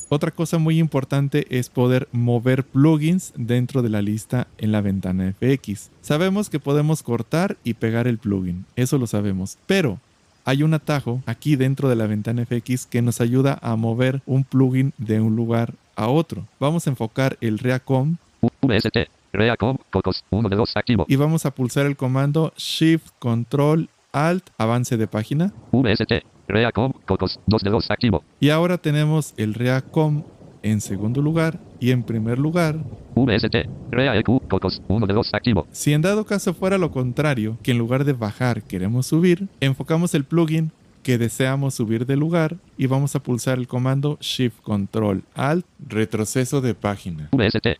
Otra 0.09 0.31
cosa 0.31 0.57
muy 0.57 0.79
importante 0.79 1.45
es 1.49 1.69
poder 1.69 2.07
mover 2.11 2.63
plugins 2.63 3.33
dentro 3.35 3.81
de 3.81 3.89
la 3.89 4.01
lista 4.01 4.47
en 4.57 4.71
la 4.71 4.81
ventana 4.81 5.33
FX. 5.39 5.89
Sabemos 6.01 6.49
que 6.49 6.59
podemos 6.59 7.01
cortar 7.03 7.57
y 7.63 7.73
pegar 7.75 8.07
el 8.07 8.17
plugin, 8.19 8.65
eso 8.75 8.97
lo 8.99 9.07
sabemos, 9.07 9.57
pero 9.65 9.99
hay 10.45 10.63
un 10.63 10.73
atajo 10.73 11.21
aquí 11.25 11.55
dentro 11.55 11.89
de 11.89 11.95
la 11.95 12.07
ventana 12.07 12.45
FX 12.45 12.85
que 12.85 13.01
nos 13.01 13.19
ayuda 13.19 13.57
a 13.61 13.75
mover 13.75 14.21
un 14.25 14.43
plugin 14.43 14.93
de 14.97 15.19
un 15.19 15.35
lugar 15.35 15.73
a 15.95 16.07
otro. 16.07 16.45
Vamos 16.59 16.87
a 16.87 16.91
enfocar 16.91 17.37
el 17.41 17.59
Reacom 17.59 18.17
VST. 18.61 19.09
Reacom. 19.33 19.77
Cocos 19.89 20.23
1 20.29 20.47
de 20.47 20.55
2 20.55 20.77
activo. 20.77 21.05
y 21.09 21.15
vamos 21.17 21.45
a 21.45 21.51
pulsar 21.51 21.85
el 21.87 21.97
comando 21.97 22.53
Shift 22.55 23.07
Control 23.19 23.89
Alt 24.13 24.49
avance 24.57 24.95
de 24.95 25.07
página 25.07 25.51
VST. 25.71 26.23
Reacom. 26.47 26.93
Cocos 27.05 27.39
2 27.47 27.63
de 27.63 27.69
2 27.71 27.91
activo. 27.91 28.23
Y 28.39 28.49
ahora 28.49 28.77
tenemos 28.77 29.33
el 29.37 29.55
Reacom 29.55 30.23
en 30.65 30.81
segundo 30.81 31.21
lugar 31.21 31.59
y 31.79 31.91
en 31.91 32.01
primer 32.01 32.39
lugar. 32.39 32.77
VST. 33.13 33.55
EQ. 33.91 34.47
Cocos 34.49 34.81
1 34.87 35.05
de 35.05 35.13
2 35.13 35.33
activo. 35.33 35.67
Si 35.71 35.93
en 35.93 36.01
dado 36.01 36.25
caso 36.25 36.55
fuera 36.55 36.79
lo 36.79 36.91
contrario, 36.91 37.57
que 37.61 37.71
en 37.71 37.77
lugar 37.77 38.03
de 38.03 38.13
bajar 38.13 38.63
queremos 38.63 39.05
subir, 39.05 39.47
enfocamos 39.59 40.15
el 40.15 40.23
plugin 40.23 40.71
que 41.03 41.19
deseamos 41.19 41.75
subir 41.75 42.07
de 42.07 42.15
lugar 42.15 42.57
y 42.77 42.87
vamos 42.87 43.15
a 43.15 43.19
pulsar 43.21 43.59
el 43.59 43.67
comando 43.67 44.17
Shift 44.19 44.59
Control 44.61 45.23
Alt 45.35 45.67
retroceso 45.77 46.61
de 46.61 46.73
página. 46.73 47.29
VST. 47.31 47.77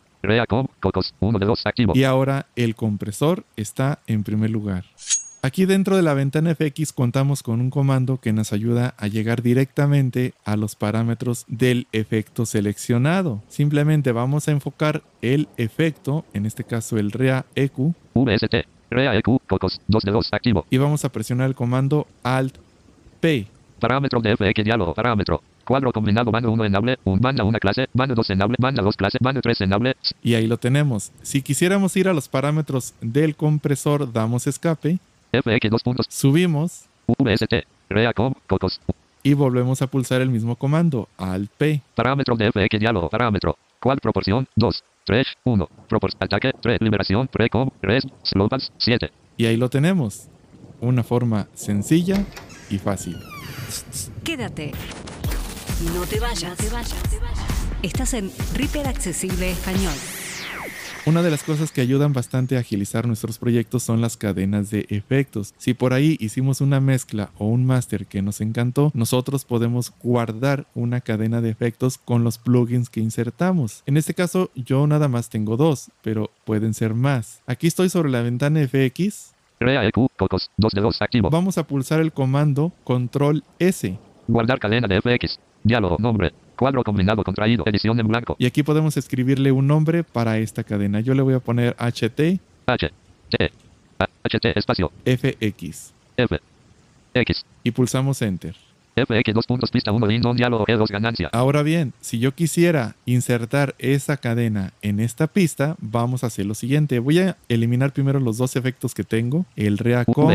Cocos. 0.80 1.16
1 1.20 1.40
de 1.40 1.46
2. 1.46 1.66
Activo. 1.66 1.94
Y 1.96 2.04
ahora 2.04 2.46
el 2.56 2.76
compresor 2.76 3.46
está 3.56 4.00
en 4.06 4.24
primer 4.24 4.52
lugar. 4.52 4.86
Aquí 5.46 5.68
dentro 5.68 5.96
de 5.96 6.02
la 6.02 6.16
ventana 6.16 6.56
FX 6.56 6.92
contamos 6.92 7.44
con 7.44 7.62
un 7.62 7.70
comando 7.70 8.18
que 8.18 8.34
nos 8.34 8.52
ayuda 8.52 8.96
a 8.98 9.06
llegar 9.06 9.44
directamente 9.44 10.34
a 10.44 10.58
los 10.58 10.76
parámetros 10.76 11.46
del 11.48 11.86
efecto 11.92 12.48
seleccionado. 12.48 13.44
Simplemente 13.48 14.12
vamos 14.12 14.48
a 14.48 14.52
enfocar 14.54 15.04
el 15.22 15.48
efecto, 15.58 16.26
en 16.34 16.48
este 16.48 16.64
caso 16.64 16.98
el 16.98 17.12
REA 17.12 17.46
EQ, 17.54 17.94
VST. 18.16 18.56
ReaEQ. 18.90 19.40
Cocos. 19.46 19.80
2 19.88 20.04
de 20.04 20.12
2. 20.12 20.30
Activo. 20.34 20.66
y 20.72 20.80
vamos 20.80 21.06
a 21.06 21.10
presionar 21.10 21.48
el 21.48 21.54
comando 21.54 22.08
Alt 22.24 22.58
P. 23.20 23.46
Parámetro 23.80 24.22
de 24.22 24.36
FX. 24.36 24.64
Diálogo. 24.64 24.96
Parámetro. 24.96 25.44
Cuadro 25.64 25.92
combinado. 25.92 26.32
Banda 26.32 26.50
1 26.50 26.66
enable. 26.66 26.98
Un 27.04 27.20
banda 27.20 27.44
1 27.44 27.60
clase. 27.60 27.86
Banda 27.94 28.16
2 28.16 28.32
enable. 28.32 28.56
Banda 28.60 28.82
2 28.82 28.98
clase. 28.98 29.20
Banda 29.22 29.42
3 29.42 29.62
enable. 29.62 29.96
Y 30.24 30.34
ahí 30.34 30.48
lo 30.48 30.58
tenemos. 30.58 31.12
Si 31.22 31.44
quisiéramos 31.44 31.96
ir 31.98 32.08
a 32.08 32.14
los 32.14 32.30
parámetros 32.30 32.96
del 33.00 33.36
compresor, 33.36 34.12
damos 34.12 34.48
escape, 34.48 34.98
FX. 35.42 35.70
2 35.70 35.84
puntos. 35.84 36.06
subimos 36.10 36.86
VST. 37.08 37.66
Reacom. 37.90 38.34
Cocos. 38.48 38.80
y 39.24 39.34
volvemos 39.34 39.82
a 39.82 39.88
pulsar 39.88 40.22
el 40.22 40.30
mismo 40.30 40.56
comando, 40.56 41.08
Alt 41.18 41.50
P. 41.58 41.82
Parámetro 41.96 42.36
de 42.36 42.52
FX. 42.52 42.80
Diálogo. 42.80 43.10
Parámetro. 43.10 43.58
Cual 43.80 44.00
proporción. 44.00 44.48
2. 44.56 44.84
3. 45.06 45.28
1. 45.44 45.70
Propor 45.88 46.12
ataque. 46.20 46.52
3. 46.62 46.82
Liberación. 46.82 47.28
Precom. 47.28 47.70
Res. 47.82 48.04
Slowpass. 48.24 48.72
7. 48.78 49.12
Y 49.38 49.46
ahí 49.46 49.58
lo 49.58 49.70
tenemos. 49.70 50.28
Una 50.82 51.04
forma 51.04 51.48
sencilla 51.54 52.24
y 52.70 52.78
fácil. 52.78 53.18
Quédate. 54.24 54.72
No 55.94 56.06
te 56.06 56.20
vayas. 56.20 56.58
Estás 57.82 58.14
en 58.14 58.32
Reaper 58.56 58.88
Accesible 58.88 59.52
Español. 59.52 59.94
Una 61.08 61.22
de 61.22 61.30
las 61.30 61.44
cosas 61.44 61.72
que 61.72 61.82
ayudan 61.82 62.14
bastante 62.14 62.58
a 62.58 62.62
agilizar 62.62 63.06
nuestros 63.06 63.38
proyectos 63.38 63.84
son 63.84 64.02
las 64.02 64.18
cadenas 64.18 64.72
de 64.72 64.88
efectos. 64.90 65.54
Si 65.60 65.76
por 65.76 65.94
ahí 65.94 66.18
hicimos 66.20 66.62
una 66.62 66.80
mezcla 66.80 67.30
o 67.38 67.46
un 67.46 67.64
máster 67.64 68.08
que 68.08 68.24
nos 68.24 68.42
encantó, 68.42 68.90
nosotros 68.96 69.46
podemos 69.46 69.94
guardar 70.02 70.66
una 70.74 71.02
cadena 71.02 71.42
de 71.42 71.52
efectos 71.52 72.00
con 72.00 72.24
los 72.24 72.40
plugins 72.40 72.90
que 72.90 73.02
insertamos. 73.02 73.84
En 73.86 73.98
este 73.98 74.16
caso 74.16 74.50
yo 74.56 74.88
nada 74.88 75.08
más 75.08 75.30
tengo 75.30 75.58
dos, 75.58 75.92
pero 76.02 76.32
pueden 76.44 76.74
ser 76.74 76.96
más. 76.96 77.44
Aquí 77.46 77.68
estoy 77.68 77.90
sobre 77.90 78.10
la 78.10 78.24
ventana 78.24 78.68
FX. 78.68 79.36
ReaEQ. 79.60 80.10
Cocos. 80.18 80.50
2 80.58 80.74
de 80.74 80.82
2. 80.82 81.02
Activo. 81.04 81.30
Vamos 81.30 81.60
a 81.60 81.68
pulsar 81.68 82.02
el 82.02 82.14
comando 82.14 82.72
Control 82.84 83.44
S. 83.60 83.96
Guardar 84.28 84.58
cadena 84.58 84.88
de 84.88 85.00
FX. 85.02 85.40
Diálogo. 85.64 85.98
Nombre. 86.00 86.34
Cuadro 86.56 86.84
combinado 86.84 87.24
contraído. 87.24 87.64
Edición 87.66 88.00
en 88.00 88.08
blanco. 88.08 88.36
Y 88.40 88.46
aquí 88.46 88.64
podemos 88.64 88.98
escribirle 88.98 89.52
un 89.52 89.68
nombre 89.68 90.04
para 90.04 90.38
esta 90.38 90.64
cadena. 90.64 91.00
Yo 91.02 91.14
le 91.14 91.22
voy 91.22 91.34
a 91.34 91.40
poner 91.40 91.76
HT 91.78 92.40
H. 92.68 92.92
T. 93.30 93.52
HT. 94.24 94.58
Espacio. 94.58 94.92
FX. 95.06 95.94
F. 96.18 96.40
X. 97.14 97.46
Y 97.64 97.72
pulsamos 97.72 98.22
Enter. 98.22 98.56
FX. 98.96 99.34
2 99.34 99.46
puntos. 99.46 99.72
Pista 99.72 99.92
1. 99.92 100.08
Lindon. 100.08 100.36
Diálogo. 100.38 100.66
E2. 100.66 100.88
Ganancia. 100.90 101.30
Ahora 101.32 101.64
bien, 101.64 101.94
si 102.02 102.20
yo 102.20 102.34
quisiera 102.34 102.96
insertar 103.06 103.76
esa 103.78 104.18
cadena 104.18 104.74
en 104.82 105.00
esta 105.00 105.28
pista, 105.28 105.76
vamos 105.80 106.24
a 106.24 106.28
hacer 106.28 106.46
lo 106.46 106.56
siguiente. 106.56 107.00
Voy 107.00 107.20
a 107.20 107.38
eliminar 107.50 107.94
primero 107.94 108.20
los 108.20 108.38
dos 108.38 108.56
efectos 108.56 108.94
que 108.94 109.04
tengo, 109.04 109.46
el 109.56 109.78
ReaCom 109.78 110.32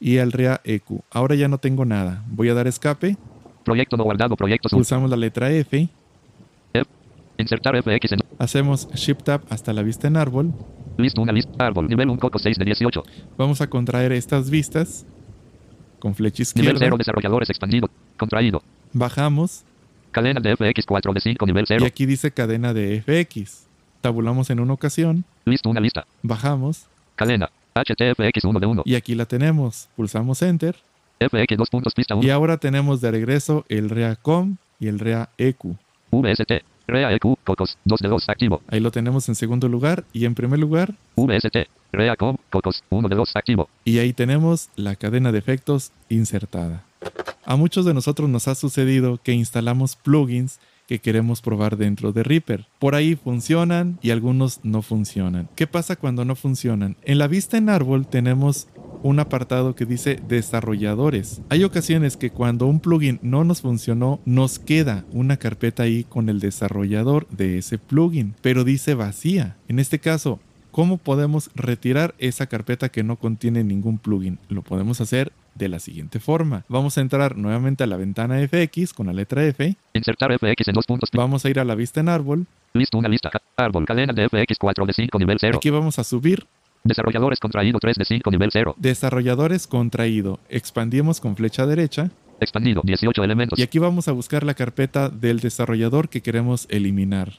y 0.00 0.16
el 0.16 0.32
ReaEQ. 0.32 1.02
Ahora 1.10 1.34
ya 1.34 1.48
no 1.48 1.58
tengo 1.58 1.84
nada. 1.84 2.22
Voy 2.28 2.48
a 2.48 2.54
dar 2.54 2.66
escape, 2.66 3.16
Proyecto 3.64 3.96
no 3.96 4.04
guardado. 4.04 4.36
Proyecto 4.36 4.68
sub. 4.68 4.78
pulsamos 4.78 5.10
la 5.10 5.16
letra 5.16 5.50
F, 5.50 5.88
F. 6.72 6.90
Insertar 7.38 7.76
FX 7.82 8.12
en. 8.12 8.20
hacemos 8.38 8.88
Shift 8.94 9.22
Tab 9.24 9.42
hasta 9.50 9.72
la 9.72 9.82
vista 9.82 10.06
en 10.06 10.16
árbol, 10.16 10.52
List. 10.96 11.18
Una 11.18 11.32
lista. 11.32 11.52
Árbol. 11.58 11.88
Nivel 11.88 12.08
1. 12.10 12.20
Coco 12.20 12.38
6 12.38 12.58
de 12.58 12.64
18. 12.64 13.02
vamos 13.36 13.60
a 13.60 13.68
contraer 13.68 14.12
estas 14.12 14.50
vistas 14.50 15.06
con 15.98 16.14
flecha 16.14 16.42
Nivel 16.54 16.76
0. 16.76 16.76
izquierda, 16.76 16.96
Desarrolladores 16.98 17.50
expandido. 17.50 17.88
Contraído. 18.16 18.62
bajamos 18.92 19.64
Cadena 20.12 20.40
de 20.40 20.54
FX 20.54 20.86
4 20.86 21.12
de 21.12 21.20
5. 21.20 21.46
Nivel 21.46 21.64
y 21.64 21.66
0. 21.66 21.86
aquí 21.86 22.06
dice 22.06 22.30
cadena 22.30 22.72
de 22.72 23.02
FX. 23.02 23.66
Tabulamos 24.00 24.50
en 24.50 24.60
una 24.60 24.74
ocasión, 24.74 25.24
List. 25.44 25.66
Una 25.66 25.80
lista. 25.80 26.06
bajamos 26.22 26.86
Cadena. 27.16 27.50
HTFX 27.74 28.44
1 28.44 28.60
de 28.60 28.66
1. 28.66 28.82
y 28.84 28.94
aquí 28.94 29.16
la 29.16 29.26
tenemos. 29.26 29.88
Pulsamos 29.96 30.40
Enter 30.42 30.76
FX 31.28 31.56
2 31.56 31.70
puntos. 31.70 31.94
Pista 31.94 32.14
1. 32.14 32.26
Y 32.26 32.30
ahora 32.30 32.56
tenemos 32.58 33.00
de 33.00 33.10
regreso 33.10 33.64
el 33.68 33.90
ReaCom 33.90 34.56
y 34.80 34.88
el 34.88 34.98
ReaEQ. 34.98 35.76
VST. 36.10 36.52
ReaEQ. 36.86 37.38
Cocos. 37.44 37.78
2 37.84 38.00
de 38.00 38.08
2. 38.08 38.28
Activo. 38.28 38.62
Ahí 38.68 38.80
lo 38.80 38.90
tenemos 38.90 39.28
en 39.28 39.34
segundo 39.34 39.68
lugar 39.68 40.04
y 40.12 40.24
en 40.24 40.34
primer 40.34 40.58
lugar. 40.58 40.94
VST. 41.16 41.68
Reacom. 41.92 42.36
Cocos. 42.50 42.82
1 42.90 43.08
de 43.08 43.16
2. 43.16 43.36
Activo. 43.36 43.68
Y 43.84 43.98
ahí 43.98 44.12
tenemos 44.12 44.68
la 44.76 44.96
cadena 44.96 45.32
de 45.32 45.38
efectos 45.38 45.92
insertada. 46.08 46.84
A 47.44 47.56
muchos 47.56 47.84
de 47.84 47.94
nosotros 47.94 48.28
nos 48.28 48.48
ha 48.48 48.54
sucedido 48.54 49.18
que 49.22 49.32
instalamos 49.32 49.96
plugins 49.96 50.58
que 50.86 50.98
queremos 50.98 51.40
probar 51.40 51.76
dentro 51.76 52.12
de 52.12 52.22
Reaper. 52.22 52.66
Por 52.78 52.94
ahí 52.94 53.16
funcionan 53.16 53.98
y 54.02 54.10
algunos 54.10 54.60
no 54.64 54.82
funcionan. 54.82 55.48
¿Qué 55.54 55.66
pasa 55.66 55.96
cuando 55.96 56.24
no 56.24 56.36
funcionan? 56.36 56.96
En 57.04 57.18
la 57.18 57.26
vista 57.26 57.56
en 57.56 57.70
árbol 57.70 58.06
tenemos 58.06 58.68
un 59.04 59.20
apartado 59.20 59.76
que 59.76 59.84
dice 59.84 60.18
desarrolladores. 60.26 61.42
Hay 61.50 61.62
ocasiones 61.62 62.16
que 62.16 62.30
cuando 62.30 62.66
un 62.66 62.80
plugin 62.80 63.20
no 63.22 63.44
nos 63.44 63.60
funcionó, 63.60 64.18
nos 64.24 64.58
queda 64.58 65.04
una 65.12 65.36
carpeta 65.36 65.82
ahí 65.82 66.04
con 66.04 66.30
el 66.30 66.40
desarrollador 66.40 67.28
de 67.28 67.58
ese 67.58 67.76
plugin, 67.76 68.34
pero 68.40 68.64
dice 68.64 68.94
vacía. 68.94 69.56
En 69.68 69.78
este 69.78 69.98
caso, 69.98 70.40
¿cómo 70.70 70.96
podemos 70.96 71.50
retirar 71.54 72.14
esa 72.18 72.46
carpeta 72.46 72.88
que 72.88 73.02
no 73.02 73.16
contiene 73.16 73.62
ningún 73.62 73.98
plugin? 73.98 74.38
Lo 74.48 74.62
podemos 74.62 75.02
hacer 75.02 75.32
de 75.54 75.68
la 75.68 75.80
siguiente 75.80 76.18
forma. 76.18 76.64
Vamos 76.68 76.96
a 76.96 77.02
entrar 77.02 77.36
nuevamente 77.36 77.84
a 77.84 77.86
la 77.86 77.98
ventana 77.98 78.38
FX 78.48 78.94
con 78.94 79.06
la 79.06 79.12
letra 79.12 79.44
F. 79.44 79.76
Insertar 79.92 80.32
FX 80.32 80.68
en 80.68 80.74
2 80.74 80.86
puntos. 80.86 81.10
Vamos 81.12 81.44
a 81.44 81.50
ir 81.50 81.60
a 81.60 81.64
la 81.64 81.74
vista 81.74 82.00
en 82.00 82.08
árbol. 82.08 82.46
List. 82.72 82.94
Una 82.94 83.10
lista. 83.10 83.30
Árbol. 83.56 83.84
Cadena 83.84 84.14
de 84.14 84.28
FX 84.30 84.58
4 84.58 84.86
de 84.86 84.92
5. 84.94 85.18
Nivel 85.18 85.36
0. 85.38 85.58
Aquí 85.58 85.68
vamos 85.68 85.98
a 85.98 86.04
subir 86.04 86.46
Desarrolladores 86.86 87.40
contraído 87.40 87.78
3 87.78 87.96
de 87.96 88.04
5. 88.04 88.30
Nivel 88.30 88.50
0. 88.52 88.74
desarrolladores 88.76 89.66
contraído. 89.66 90.38
Expandimos 90.50 91.18
con 91.18 91.34
flecha 91.34 91.64
derecha 91.64 92.10
Expandido. 92.40 92.82
18 92.84 93.24
elementos. 93.24 93.58
y 93.58 93.62
aquí 93.62 93.78
vamos 93.78 94.06
a 94.08 94.12
buscar 94.12 94.44
la 94.44 94.52
carpeta 94.52 95.08
del 95.08 95.40
desarrollador 95.40 96.10
que 96.10 96.20
queremos 96.20 96.66
eliminar. 96.68 97.32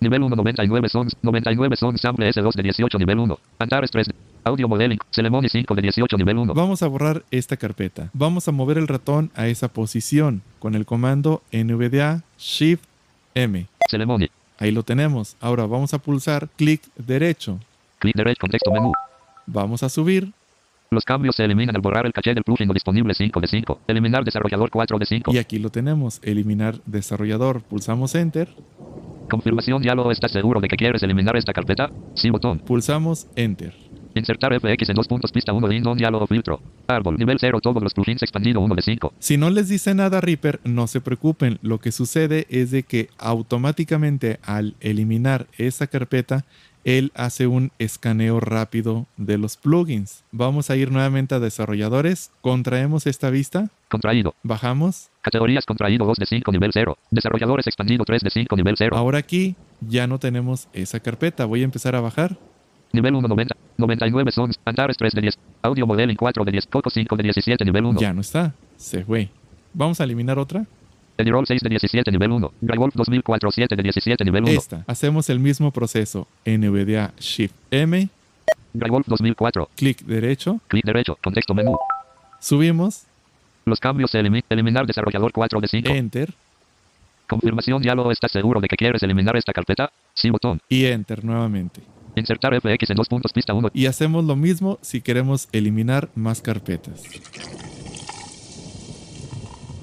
Nivel 0.00 0.24
1. 0.24 0.34
99 0.34 0.88
sons. 0.88 1.16
99 1.22 1.76
sons. 1.76 2.00
Sample 2.00 2.28
S2 2.30 2.52
de 2.52 2.62
18. 2.64 2.98
Nivel 2.98 3.20
1. 3.20 3.38
Antares 3.60 3.92
3. 3.92 4.08
Audio 4.42 4.66
modeling. 4.66 4.98
Celemony 5.12 5.48
5 5.48 5.72
de 5.76 5.82
18. 5.82 6.16
Nivel 6.16 6.38
1. 6.38 6.54
Vamos 6.54 6.82
a 6.82 6.88
borrar 6.88 7.24
esta 7.30 7.56
carpeta. 7.56 8.10
Vamos 8.12 8.48
a 8.48 8.52
mover 8.52 8.78
el 8.78 8.88
ratón 8.88 9.30
a 9.36 9.46
esa 9.46 9.68
posición 9.68 10.42
con 10.58 10.74
el 10.74 10.84
comando 10.84 11.44
NVDA 11.52 12.24
Shift 12.38 12.82
M. 13.36 13.68
Celemony. 13.88 14.30
Ahí 14.58 14.72
lo 14.72 14.82
tenemos. 14.82 15.36
Ahora 15.40 15.64
vamos 15.66 15.94
a 15.94 15.98
pulsar 15.98 16.48
clic 16.56 16.82
derecho. 16.96 17.60
Clic 18.04 18.16
derecho. 18.16 18.40
Contexto 18.40 18.70
menú. 18.70 18.92
Vamos 19.46 19.82
a 19.82 19.88
subir 19.88 20.30
Los 20.90 21.04
cambios 21.04 21.36
se 21.36 21.44
eliminan 21.44 21.74
al 21.74 21.80
borrar 21.80 22.04
el 22.04 22.12
caché 22.12 22.34
del 22.34 22.44
plugin 22.44 22.68
disponible 22.68 23.14
5 23.14 23.40
de 23.40 23.46
5. 23.46 23.80
Eliminar 23.88 24.22
desarrollador 24.24 24.68
4 24.70 24.98
de 24.98 25.06
5. 25.06 25.32
y 25.32 25.38
aquí 25.38 25.58
lo 25.58 25.70
tenemos. 25.70 26.20
Eliminar 26.22 26.74
desarrollador. 26.84 27.62
Pulsamos 27.62 28.14
Enter. 28.14 28.48
Confirmación 29.30 29.80
diálogo. 29.80 30.12
¿Estás 30.12 30.32
seguro 30.32 30.60
de 30.60 30.68
que 30.68 30.76
quieres 30.76 31.02
eliminar 31.02 31.34
esta 31.36 31.54
carpeta? 31.54 31.90
Sí 32.14 32.28
botón. 32.28 32.58
Pulsamos 32.58 33.26
Enter. 33.36 33.74
Insertar 34.14 34.52
FX 34.60 34.90
en 34.90 34.96
2 34.96 35.08
puntos. 35.08 35.32
Pista 35.32 35.54
1. 35.54 35.66
Lindon. 35.66 35.96
Diálogo 35.96 36.26
filtro. 36.26 36.60
Árbol. 36.86 37.16
Nivel 37.16 37.38
0. 37.40 37.58
Todos 37.62 37.82
los 37.82 37.94
plugins 37.94 38.22
expandido 38.22 38.60
1 38.60 38.74
de 38.74 38.82
5. 38.82 39.14
Si 39.18 39.38
no 39.38 39.48
les 39.48 39.70
dice 39.70 39.94
nada 39.94 40.20
Reaper, 40.20 40.60
no 40.62 40.86
se 40.88 41.00
preocupen. 41.00 41.58
Lo 41.62 41.78
que 41.78 41.90
sucede 41.90 42.46
es 42.50 42.70
de 42.70 42.82
que 42.82 43.08
automáticamente 43.16 44.40
al 44.42 44.74
eliminar 44.80 45.46
esa 45.56 45.86
carpeta, 45.86 46.44
él 46.84 47.10
hace 47.14 47.46
un 47.46 47.72
escaneo 47.78 48.40
rápido 48.40 49.06
de 49.16 49.38
los 49.38 49.56
plugins. 49.56 50.22
Vamos 50.32 50.70
a 50.70 50.76
ir 50.76 50.90
nuevamente 50.92 51.34
a 51.34 51.40
desarrolladores, 51.40 52.30
contraemos 52.42 53.06
esta 53.06 53.30
vista, 53.30 53.70
Contraído. 53.88 54.34
bajamos. 54.42 55.08
Categorías 55.22 55.64
contraído 55.66 56.04
2 56.04 56.18
de 56.18 56.26
5 56.26 56.52
nivel 56.52 56.70
0. 56.74 56.98
Desarrolladores 57.10 57.66
expandido 57.66 58.04
3 58.04 58.22
de 58.22 58.30
5 58.30 58.56
nivel 58.56 58.74
0. 58.76 58.96
Ahora 58.96 59.18
aquí 59.18 59.56
ya 59.80 60.06
no 60.06 60.18
tenemos 60.18 60.68
esa 60.72 61.00
carpeta. 61.00 61.44
Voy 61.46 61.62
a 61.62 61.64
empezar 61.64 61.94
a 61.96 62.00
bajar. 62.00 62.36
Nivel 62.92 63.14
1 63.14 63.28
90. 63.28 63.56
99 63.78 64.32
sons. 64.32 64.60
Antares 64.64 64.96
3 64.96 65.12
de 65.14 65.20
10. 65.22 65.38
Audio 65.62 65.86
modeling 65.86 66.16
4 66.16 66.44
de 66.44 66.52
10. 66.52 66.66
Coco 66.66 66.90
5 66.90 67.16
de 67.16 67.22
17 67.22 67.64
nivel 67.64 67.84
1. 67.86 68.00
Ya 68.00 68.12
no 68.12 68.20
está. 68.20 68.54
Se 68.76 69.04
fue. 69.04 69.30
Vamos 69.72 70.00
a 70.00 70.04
eliminar 70.04 70.38
otra. 70.38 70.66
Edirol 71.16 71.46
6 71.46 71.60
de 71.62 71.68
17 71.68 72.10
nivel 72.10 72.32
1. 72.32 72.52
Grywolf 72.60 72.94
2004 72.94 73.50
7 73.52 73.76
de 73.76 73.82
17 73.82 74.24
nivel 74.24 74.42
1. 74.44 74.52
Esta. 74.52 74.84
Hacemos 74.86 75.30
el 75.30 75.38
mismo 75.38 75.70
proceso. 75.70 76.26
NVDA 76.44 77.12
Shift 77.18 77.54
M, 77.70 78.08
Grywolf 78.72 79.06
2004. 79.06 79.68
clic 79.76 80.02
derecho, 80.02 80.60
Clic 80.68 80.84
derecho. 80.84 81.16
Contexto 81.22 81.54
menú. 81.54 81.76
subimos 82.40 83.04
Los 83.64 83.80
cambios 83.80 84.10
se 84.10 84.20
elimi- 84.20 84.44
eliminar 84.50 84.86
desarrollador 84.86 85.32
4 85.32 85.60
de 85.60 85.68
5. 85.68 85.88
Enter 85.90 86.34
Confirmación 87.28 87.80
diálogo. 87.80 88.10
¿Estás 88.12 88.32
seguro 88.32 88.60
de 88.60 88.68
que 88.68 88.76
quieres 88.76 89.02
eliminar 89.02 89.36
esta 89.36 89.52
carpeta? 89.52 89.90
Sí, 90.12 90.28
botón. 90.30 90.60
y 90.68 90.84
Enter 90.84 91.24
nuevamente. 91.24 91.80
Insertar 92.16 92.54
FX 92.60 92.90
en 92.90 92.96
dos 92.96 93.08
puntos 93.08 93.32
pista 93.32 93.54
1. 93.54 93.70
Y 93.72 93.86
hacemos 93.86 94.24
lo 94.24 94.36
mismo 94.36 94.78
si 94.82 95.00
queremos 95.00 95.48
eliminar 95.52 96.10
más 96.14 96.40
carpetas. 96.42 97.02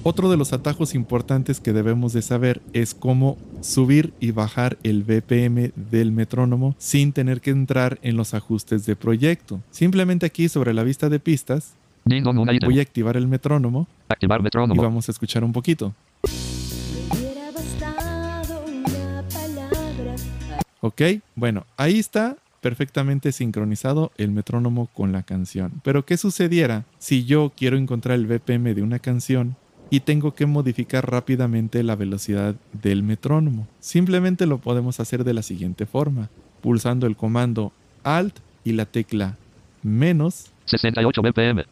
Otro 0.04 0.28
de 0.28 0.36
los 0.36 0.52
atajos 0.52 0.96
importantes 0.96 1.60
que 1.60 1.72
debemos 1.72 2.12
de 2.12 2.22
saber 2.22 2.60
es 2.72 2.92
cómo 2.92 3.38
subir 3.60 4.12
y 4.18 4.32
bajar 4.32 4.76
el 4.82 5.04
BPM 5.04 5.70
del 5.76 6.10
metrónomo 6.10 6.74
sin 6.78 7.12
tener 7.12 7.40
que 7.40 7.50
entrar 7.50 8.00
en 8.02 8.16
los 8.16 8.34
ajustes 8.34 8.84
de 8.84 8.96
proyecto. 8.96 9.60
Simplemente 9.70 10.26
aquí 10.26 10.48
sobre 10.48 10.74
la 10.74 10.82
vista 10.82 11.08
de 11.08 11.20
pistas 11.20 11.74
voy 12.04 12.80
a 12.80 12.82
activar 12.82 13.16
el 13.16 13.28
metrónomo 13.28 13.86
Activar 14.08 14.40
y 14.40 14.42
metrónomo. 14.42 14.82
vamos 14.82 15.08
a 15.08 15.12
escuchar 15.12 15.44
un 15.44 15.52
poquito. 15.52 15.94
Me 16.24 17.18
hubiera 17.20 17.52
bastado 17.52 18.64
una 18.66 19.22
palabra 19.28 20.16
para 20.16 20.60
¿Ok? 20.80 21.02
Bueno, 21.36 21.64
ahí 21.76 22.00
está 22.00 22.38
perfectamente 22.60 23.30
sincronizado 23.30 24.10
el 24.16 24.32
metrónomo 24.32 24.88
con 24.94 25.12
la 25.12 25.22
canción. 25.22 25.80
Pero 25.84 26.04
¿qué 26.04 26.16
sucediera 26.16 26.86
si 26.98 27.24
yo 27.24 27.52
quiero 27.56 27.76
encontrar 27.76 28.16
el 28.16 28.26
BPM 28.26 28.74
de 28.74 28.82
una 28.82 28.98
canción 28.98 29.56
y 29.92 30.00
tengo 30.00 30.34
que 30.34 30.46
modificar 30.46 31.10
rápidamente 31.10 31.82
la 31.82 31.96
velocidad 31.96 32.54
del 32.72 33.02
metrónomo? 33.02 33.68
Simplemente 33.78 34.46
lo 34.46 34.56
podemos 34.56 35.00
hacer 35.00 35.22
de 35.22 35.34
la 35.34 35.42
siguiente 35.42 35.84
forma, 35.84 36.30
pulsando 36.62 37.06
el 37.06 37.14
comando 37.14 37.74
Alt 38.02 38.38
y 38.64 38.72
la 38.72 38.86
tecla 38.86 39.36
menos 39.82 40.46
68 40.64 41.20
BPM. 41.20 41.66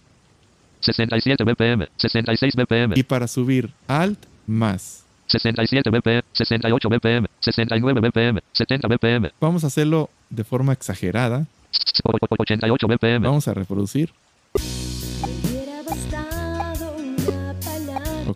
67 0.80 1.44
BPM. 1.44 1.88
66 1.96 2.56
BPM. 2.56 2.92
y 2.94 3.02
para 3.04 3.26
subir 3.26 3.70
Alt 3.88 4.26
más. 4.46 5.06
67 5.28 5.88
BPM. 5.88 6.22
68 6.32 6.88
BPM. 6.90 7.26
69 7.40 8.00
BPM. 8.02 8.40
70 8.52 8.86
BPM. 8.86 9.30
Vamos 9.40 9.64
a 9.64 9.68
hacerlo 9.68 10.10
de 10.28 10.44
forma 10.44 10.74
exagerada. 10.74 11.46
88 12.04 12.86
BPM. 12.86 13.22
Vamos 13.22 13.48
a 13.48 13.54
reproducir. 13.54 14.12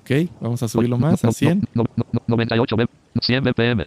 Ok, 0.05 0.29
vamos 0.39 0.63
a 0.63 0.69
subirlo 0.69 0.99
más 0.99 1.25
a 1.25 1.33
100. 1.33 1.63
No- 1.73 1.85
no- 1.97 2.07
no- 2.13 2.23
98 2.27 2.77
BPM. 2.77 2.89
100 3.23 3.43
BPM. 3.45 3.77
me 3.77 3.87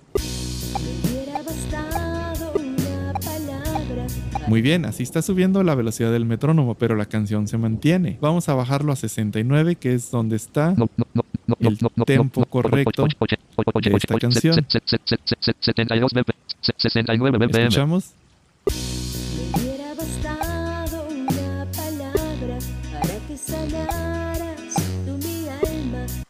hubiera 1.12 1.43
bastado 1.43 2.53
una 2.55 3.13
palabra 3.13 4.07
para 4.33 4.47
Muy 4.50 4.63
bien, 4.63 4.86
así 4.86 5.03
está 5.03 5.21
subiendo 5.21 5.62
la 5.62 5.75
velocidad 5.75 6.12
del 6.12 6.25
metrónomo, 6.25 6.74
pero 6.74 6.95
la 6.95 7.05
canción 7.05 7.47
se 7.47 7.59
mantiene. 7.59 8.17
Vamos 8.19 8.50
a 8.50 8.55
bajarlo 8.55 8.91
a 8.91 8.95
69, 8.95 9.75
que 9.75 9.93
es 9.93 10.09
donde 10.09 10.38
está. 10.38 10.71
No, 10.71 10.89
no, 10.97 11.05
no, 11.13 11.24
no, 11.45 11.55
El 11.59 11.77
tempo 12.05 12.45
correcto 12.45 13.05
de 13.05 13.95
esta 13.95 14.17
canción. 14.17 14.55
se- 14.67 14.79
se- 14.86 14.97
se- 14.97 15.00
se- 15.05 15.17
se- 15.24 15.36
se- 15.39 15.53
72 15.62 16.12
BPM. 16.13 16.36
se- 16.62 16.74
69 16.77 17.38
BPM. 17.38 17.62
Escuchamos. 17.67 18.13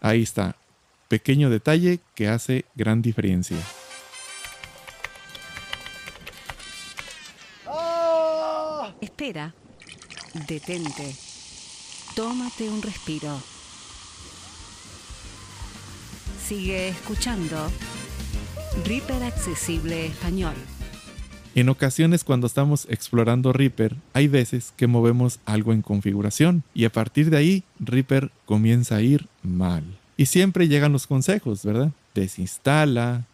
Ahí 0.08 0.24
está. 0.24 0.56
Pequeño 1.10 1.50
detalle 1.50 2.00
que 2.16 2.30
hace 2.30 2.64
gran 2.76 3.02
diferencia. 3.02 3.58
Espera. 9.02 9.54
Detente. 10.48 11.14
Tómate 12.16 12.70
un 12.70 12.82
respiro. 12.82 13.38
Sigue 16.48 16.88
escuchando. 16.88 17.70
Reaper 18.86 19.24
Accesible 19.24 20.06
Español. 20.06 20.56
En 21.58 21.70
ocasiones 21.70 22.24
cuando 22.24 22.46
estamos 22.46 22.86
explorando 22.88 23.52
Reaper, 23.52 23.96
hay 24.14 24.28
veces 24.28 24.74
que 24.78 24.86
movemos 24.86 25.40
algo 25.44 25.74
en 25.74 25.82
configuración 25.82 26.62
y 26.76 26.86
a 26.86 26.92
partir 26.92 27.32
de 27.32 27.38
ahí 27.38 27.64
Reaper 27.80 28.30
comienza 28.46 28.98
a 28.98 29.02
ir 29.02 29.26
mal. 29.42 29.84
Y 30.18 30.28
siempre 30.28 30.68
llegan 30.68 30.94
los 30.94 31.08
consejos, 31.08 31.66
¿verdad? 31.66 31.90
Desinstala, 32.14 33.26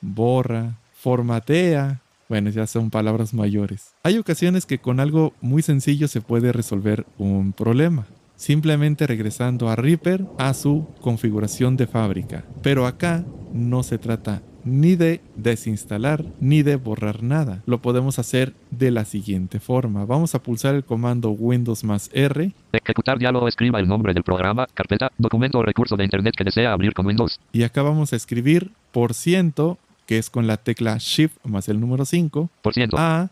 borra, 0.00 0.78
formatea. 0.94 2.00
Bueno, 2.28 2.50
ya 2.50 2.68
son 2.68 2.88
palabras 2.88 3.34
mayores. 3.34 3.94
Hay 4.04 4.16
ocasiones 4.16 4.64
que 4.64 4.78
con 4.78 5.00
algo 5.00 5.34
muy 5.40 5.62
sencillo 5.62 6.06
se 6.06 6.20
puede 6.20 6.52
resolver 6.52 7.04
un 7.18 7.52
problema. 7.52 8.06
Simplemente 8.36 9.08
regresando 9.08 9.68
a 9.68 9.74
Reaper 9.74 10.24
a 10.38 10.54
su 10.54 10.86
configuración 11.00 11.76
de 11.76 11.88
fábrica. 11.88 12.44
Pero 12.62 12.86
acá 12.86 13.24
no 13.52 13.82
se 13.82 13.98
trata 13.98 14.40
ni 14.64 14.96
de 14.96 15.20
desinstalar 15.36 16.24
ni 16.40 16.62
de 16.62 16.76
borrar 16.76 17.22
nada. 17.22 17.62
Lo 17.66 17.78
podemos 17.82 18.18
hacer 18.18 18.54
de 18.70 18.90
la 18.90 19.04
siguiente 19.04 19.60
forma. 19.60 20.04
Vamos 20.04 20.34
a 20.34 20.42
pulsar 20.42 20.74
el 20.74 20.84
comando 20.84 21.30
Windows 21.30 21.84
más 21.84 22.10
R 22.12 22.52
Ejecutar 22.72 23.18
diálogo. 23.18 23.48
Escriba 23.48 23.80
el 23.80 23.88
nombre 23.88 24.14
del 24.14 24.22
programa, 24.22 24.66
carpeta, 24.74 25.10
documento 25.18 25.58
o 25.58 25.62
recurso 25.62 25.96
de 25.96 26.04
Internet 26.04 26.34
que 26.36 26.44
desea 26.44 26.72
abrir 26.72 26.94
con 26.94 27.06
Windows. 27.06 27.40
y 27.52 27.62
acá 27.64 27.82
vamos 27.82 28.12
a 28.12 28.16
escribir 28.16 28.70
por 28.92 29.14
ciento, 29.14 29.78
que 30.06 30.18
es 30.18 30.30
con 30.30 30.46
la 30.46 30.56
tecla 30.58 30.96
Shift 30.98 31.36
más 31.44 31.68
el 31.68 31.80
número 31.80 32.04
5, 32.04 32.48
Por 32.62 32.74
ciento. 32.74 32.96
A, 32.98 33.28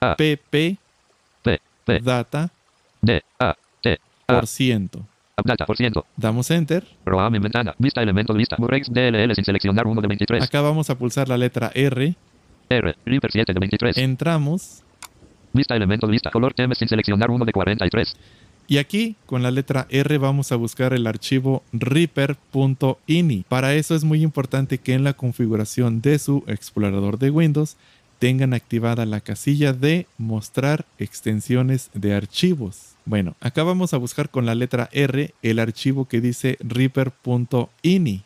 A. 0.00 0.16
PP, 0.16 0.76
P. 1.42 1.60
P. 1.84 2.00
data, 2.00 2.50
D. 3.00 3.22
A. 3.38 3.54
T. 3.82 3.98
A. 4.26 4.34
por 4.34 4.46
ciento. 4.46 5.04
Data. 5.44 5.66
Por 5.66 5.76
ciento. 5.76 6.06
Damos 6.16 6.50
Enter. 6.50 6.84
Program 7.04 7.34
en 7.34 7.42
ventana. 7.42 7.74
Vista 7.78 8.02
elemento 8.02 8.34
lista. 8.34 8.56
Breaks 8.58 8.92
DLL 8.92 9.34
sin 9.34 9.44
seleccionar 9.44 9.86
1 9.86 10.00
de 10.00 10.08
23. 10.08 10.42
Acá 10.44 10.60
vamos 10.60 10.90
a 10.90 10.98
pulsar 10.98 11.28
la 11.28 11.36
letra 11.36 11.70
R, 11.74 12.14
R. 12.68 12.96
Reaper 13.04 13.32
7 13.32 13.52
de 13.52 13.60
23. 13.60 13.98
entramos 13.98 14.82
Vista 15.52 15.74
elemento 15.74 16.06
lista. 16.06 16.30
Color 16.30 16.54
temes 16.54 16.78
sin 16.78 16.88
seleccionar 16.88 17.30
1 17.30 17.44
de 17.44 17.52
43. 17.52 18.16
Y 18.66 18.76
aquí 18.76 19.16
con 19.24 19.42
la 19.42 19.50
letra 19.50 19.86
R 19.88 20.18
vamos 20.18 20.52
a 20.52 20.56
buscar 20.56 20.92
el 20.92 21.06
archivo 21.06 21.62
reaper.ini. 21.72 23.44
Para 23.48 23.74
eso 23.74 23.94
es 23.94 24.04
muy 24.04 24.22
importante 24.22 24.78
que 24.78 24.92
en 24.92 25.04
la 25.04 25.14
configuración 25.14 26.02
de 26.02 26.18
su 26.18 26.44
explorador 26.46 27.18
de 27.18 27.30
Windows 27.30 27.76
tengan 28.18 28.52
activada 28.52 29.06
la 29.06 29.20
casilla 29.20 29.72
de 29.72 30.06
mostrar 30.18 30.84
extensiones 30.98 31.90
de 31.94 32.14
archivos. 32.14 32.94
Bueno, 33.08 33.36
acá 33.40 33.62
vamos 33.62 33.94
a 33.94 33.96
buscar 33.96 34.28
con 34.28 34.44
la 34.44 34.54
letra 34.54 34.90
R 34.92 35.32
el 35.40 35.58
archivo 35.60 36.04
que 36.04 36.20
dice 36.20 36.58
reaper.ini. 36.60 38.22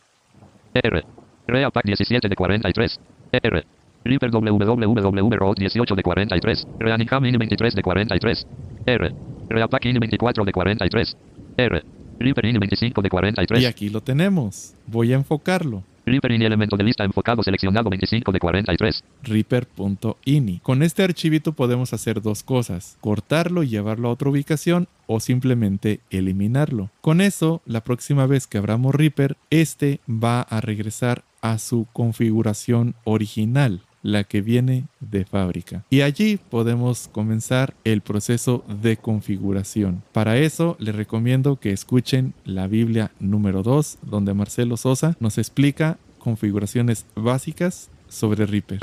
R. 0.75 1.05
Reapack 1.47 1.85
17 1.85 2.29
de 2.29 2.35
43. 2.35 3.01
R. 3.31 3.65
Reaper 4.05 4.31
www 4.33 5.55
18 5.57 5.95
de 5.95 6.03
43. 6.03 6.67
Reanicam 6.81 7.25
INI 7.25 7.39
23 7.39 7.77
de 7.77 7.83
43. 7.83 8.47
R. 8.87 9.15
Reapack 9.51 9.85
INI 9.85 10.01
24 10.01 10.45
de 10.45 10.53
43. 10.53 11.17
R. 11.59 11.83
Reaper 12.19 12.45
INI 12.45 12.59
25 12.59 13.03
de 13.03 13.09
43. 13.09 13.63
Y 13.63 13.67
aquí 13.67 13.89
lo 13.89 14.01
tenemos. 14.01 14.75
Voy 14.89 15.13
a 15.13 15.15
enfocarlo. 15.17 15.85
Reaper 16.05 16.33
INI 16.33 16.47
elemento 16.47 16.77
de 16.77 16.85
lista 16.85 17.05
enfocado 17.05 17.43
seleccionado 17.43 17.89
25 17.89 18.33
de 18.33 18.39
43. 18.39 19.05
reaper.ini. 19.23 20.59
Con 20.61 20.83
este 20.83 21.05
archivito 21.05 21.53
podemos 21.53 21.93
hacer 21.93 22.21
dos 22.21 22.43
cosas, 22.43 22.97
cortarlo 23.01 23.63
y 23.63 23.69
llevarlo 23.69 24.09
a 24.09 24.13
otra 24.13 24.31
ubicación 24.31 24.89
o 25.07 25.21
simplemente 25.21 26.01
eliminarlo. 26.11 26.91
Con 27.01 27.21
eso, 27.21 27.63
la 27.67 27.83
próxima 27.85 28.27
vez 28.27 28.47
que 28.47 28.59
abramos 28.59 28.95
Reaper, 28.95 29.37
este 29.51 30.01
va 30.09 30.41
a 30.41 30.61
regresar 30.61 31.25
a 31.41 31.59
su 31.59 31.87
configuración 31.93 32.95
original 33.05 33.83
la 34.03 34.25
que 34.25 34.43
viene 34.43 34.89
de 35.01 35.25
fábrica. 35.25 35.85
Y 35.91 36.03
allí 36.03 36.39
podemos 36.51 37.09
comenzar 37.11 37.75
el 37.85 38.01
proceso 38.01 38.65
de 38.83 38.97
configuración. 38.97 40.03
Para 40.13 40.37
eso 40.39 40.77
les 40.79 40.95
recomiendo 40.95 41.57
que 41.57 41.73
escuchen 41.73 42.35
la 42.45 42.67
Biblia 42.67 43.13
número 43.21 43.63
2, 43.63 43.99
donde 44.03 44.35
Marcelo 44.35 44.77
Sosa 44.77 45.17
nos 45.21 45.39
explica 45.39 45.99
configuraciones 46.19 47.07
básicas 47.15 47.91
sobre 48.09 48.47
Reaper. 48.47 48.81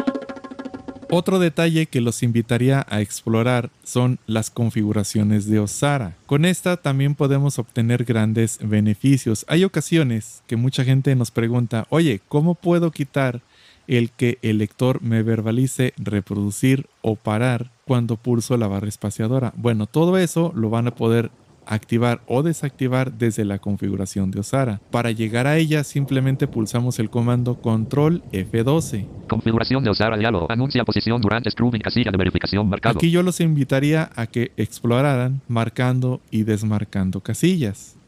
Otro 1.11 1.39
detalle 1.39 1.87
que 1.87 2.01
los 2.01 2.21
invitaría 2.21 2.85
a 2.87 3.01
explorar 3.01 3.71
son 3.83 4.19
las 4.27 4.51
configuraciones 4.51 5.47
de 5.47 5.59
Osara. 5.59 6.15
Con 6.27 6.45
esta 6.45 6.77
también 6.77 7.15
podemos 7.15 7.57
obtener 7.57 8.03
grandes 8.03 8.59
beneficios. 8.61 9.43
Hay 9.47 9.63
ocasiones 9.63 10.43
que 10.45 10.55
mucha 10.55 10.83
gente 10.83 11.15
nos 11.15 11.31
pregunta, 11.31 11.87
oye, 11.89 12.21
¿cómo 12.27 12.53
puedo 12.53 12.91
quitar 12.91 13.41
el 13.89 14.11
que 14.11 14.37
el 14.41 14.59
lector 14.59 15.01
me 15.01 15.23
verbalice 15.23 15.93
reproducir 15.97 16.87
o 17.01 17.15
parar 17.15 17.71
cuando 17.85 18.15
pulso 18.15 18.55
la 18.55 18.67
barra 18.67 18.87
espaciadora? 18.87 19.53
Bueno, 19.57 19.87
todo 19.87 20.17
eso 20.17 20.53
lo 20.55 20.69
van 20.69 20.87
a 20.87 20.95
poder 20.95 21.31
activar 21.69 22.21
o 22.27 22.41
desactivar 22.41 23.13
desde 23.13 23.45
la 23.45 23.59
configuración 23.59 24.31
de 24.31 24.39
Osara. 24.39 24.81
Para 24.91 25.11
llegar 25.11 25.47
a 25.47 25.57
ella 25.57 25.83
simplemente 25.83 26.47
pulsamos 26.47 26.99
el 26.99 27.09
comando 27.09 27.61
control 27.61 28.23
F12. 28.31 29.05
Configuración 29.27 29.83
de 29.83 29.91
usar 29.91 30.17
diálogo. 30.17 30.47
Anuncia 30.49 30.83
posición 30.83 31.21
durante 31.21 31.51
scrubbing 31.51 31.81
casilla 31.81 32.11
de 32.11 32.17
verificación 32.17 32.67
marcado. 32.67 32.97
Aquí 32.97 33.11
yo 33.11 33.21
los 33.21 33.39
invitaría 33.39 34.09
a 34.15 34.25
que 34.27 34.51
exploraran 34.57 35.41
marcando 35.47 36.21
y 36.31 36.43
desmarcando 36.43 37.21
casillas. 37.21 37.98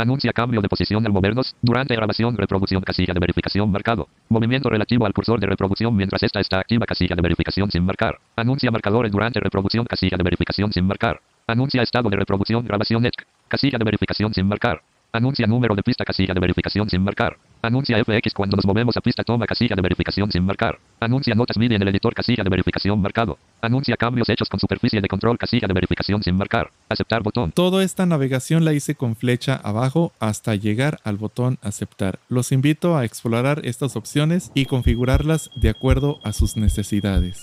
Anuncia 0.00 0.32
cambio 0.32 0.62
de 0.62 0.68
posición 0.70 1.04
al 1.04 1.12
movernos. 1.12 1.54
Durante 1.60 1.94
grabación, 1.94 2.34
reproducción, 2.34 2.80
casilla 2.80 3.12
de 3.12 3.20
verificación 3.20 3.70
marcado. 3.70 4.08
Movimiento 4.30 4.70
relativo 4.70 5.04
al 5.04 5.12
cursor 5.12 5.38
de 5.38 5.46
reproducción 5.46 5.94
mientras 5.94 6.22
esta 6.22 6.40
está 6.40 6.58
activa, 6.58 6.86
casilla 6.86 7.14
de 7.14 7.20
verificación 7.20 7.70
sin 7.70 7.84
marcar. 7.84 8.18
Anuncia 8.34 8.70
marcadores 8.70 9.12
durante 9.12 9.40
reproducción, 9.40 9.84
casilla 9.84 10.16
de 10.16 10.24
verificación 10.24 10.72
sin 10.72 10.86
marcar. 10.86 11.20
Anuncia 11.46 11.82
estado 11.82 12.08
de 12.08 12.16
reproducción, 12.16 12.64
grabación 12.64 13.04
ETC. 13.04 13.26
Casilla 13.46 13.76
de 13.76 13.84
verificación 13.84 14.32
sin 14.32 14.48
marcar. 14.48 14.80
Anuncia 15.12 15.46
número 15.46 15.74
de 15.74 15.82
pista, 15.82 16.02
casilla 16.02 16.32
de 16.32 16.40
verificación 16.40 16.88
sin 16.88 17.02
marcar. 17.04 17.36
Anuncia 17.60 18.02
FX 18.02 18.32
cuando 18.32 18.56
nos 18.56 18.64
movemos 18.64 18.96
a 18.96 19.02
pista, 19.02 19.22
toma 19.22 19.44
casilla 19.44 19.76
de 19.76 19.82
verificación 19.82 20.32
sin 20.32 20.46
marcar. 20.46 20.78
Anuncia 21.00 21.34
notas 21.34 21.58
MIDI 21.58 21.74
en 21.74 21.82
el 21.82 21.88
editor, 21.88 22.14
casilla 22.14 22.42
de 22.42 22.48
verificación 22.48 23.02
marcado. 23.02 23.36
Anuncia 23.60 23.98
cambios 23.98 24.30
hechos 24.30 24.48
con 24.48 24.60
superficie 24.60 25.02
de 25.02 25.08
control, 25.08 25.36
casilla 25.36 25.68
de 25.68 25.74
verificación 25.74 26.22
sin 26.22 26.36
marcar. 26.36 26.70
Aceptar 26.90 27.22
botón. 27.22 27.52
Toda 27.52 27.84
esta 27.84 28.04
navegación 28.04 28.64
la 28.64 28.72
hice 28.72 28.96
con 28.96 29.14
flecha 29.14 29.54
abajo 29.54 30.12
hasta 30.18 30.56
llegar 30.56 30.98
al 31.04 31.16
botón 31.16 31.56
aceptar. 31.62 32.18
Los 32.28 32.50
invito 32.50 32.96
a 32.96 33.04
explorar 33.04 33.60
estas 33.64 33.94
opciones 33.94 34.50
y 34.54 34.66
configurarlas 34.66 35.50
de 35.54 35.68
acuerdo 35.68 36.18
a 36.24 36.32
sus 36.32 36.56
necesidades. 36.56 37.38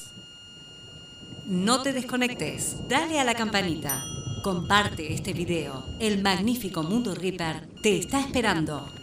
No 1.45 1.81
te 1.81 1.93
desconectes, 1.93 2.89
dale 2.89 3.21
a 3.21 3.23
la 3.23 3.35
campanita. 3.35 4.03
Comparte 4.43 5.13
este 5.13 5.31
video. 5.31 5.85
El 6.01 6.21
magnífico 6.21 6.83
Mundo 6.83 7.15
Reaper 7.15 7.69
te 7.81 7.97
está 7.97 8.19
esperando. 8.19 8.96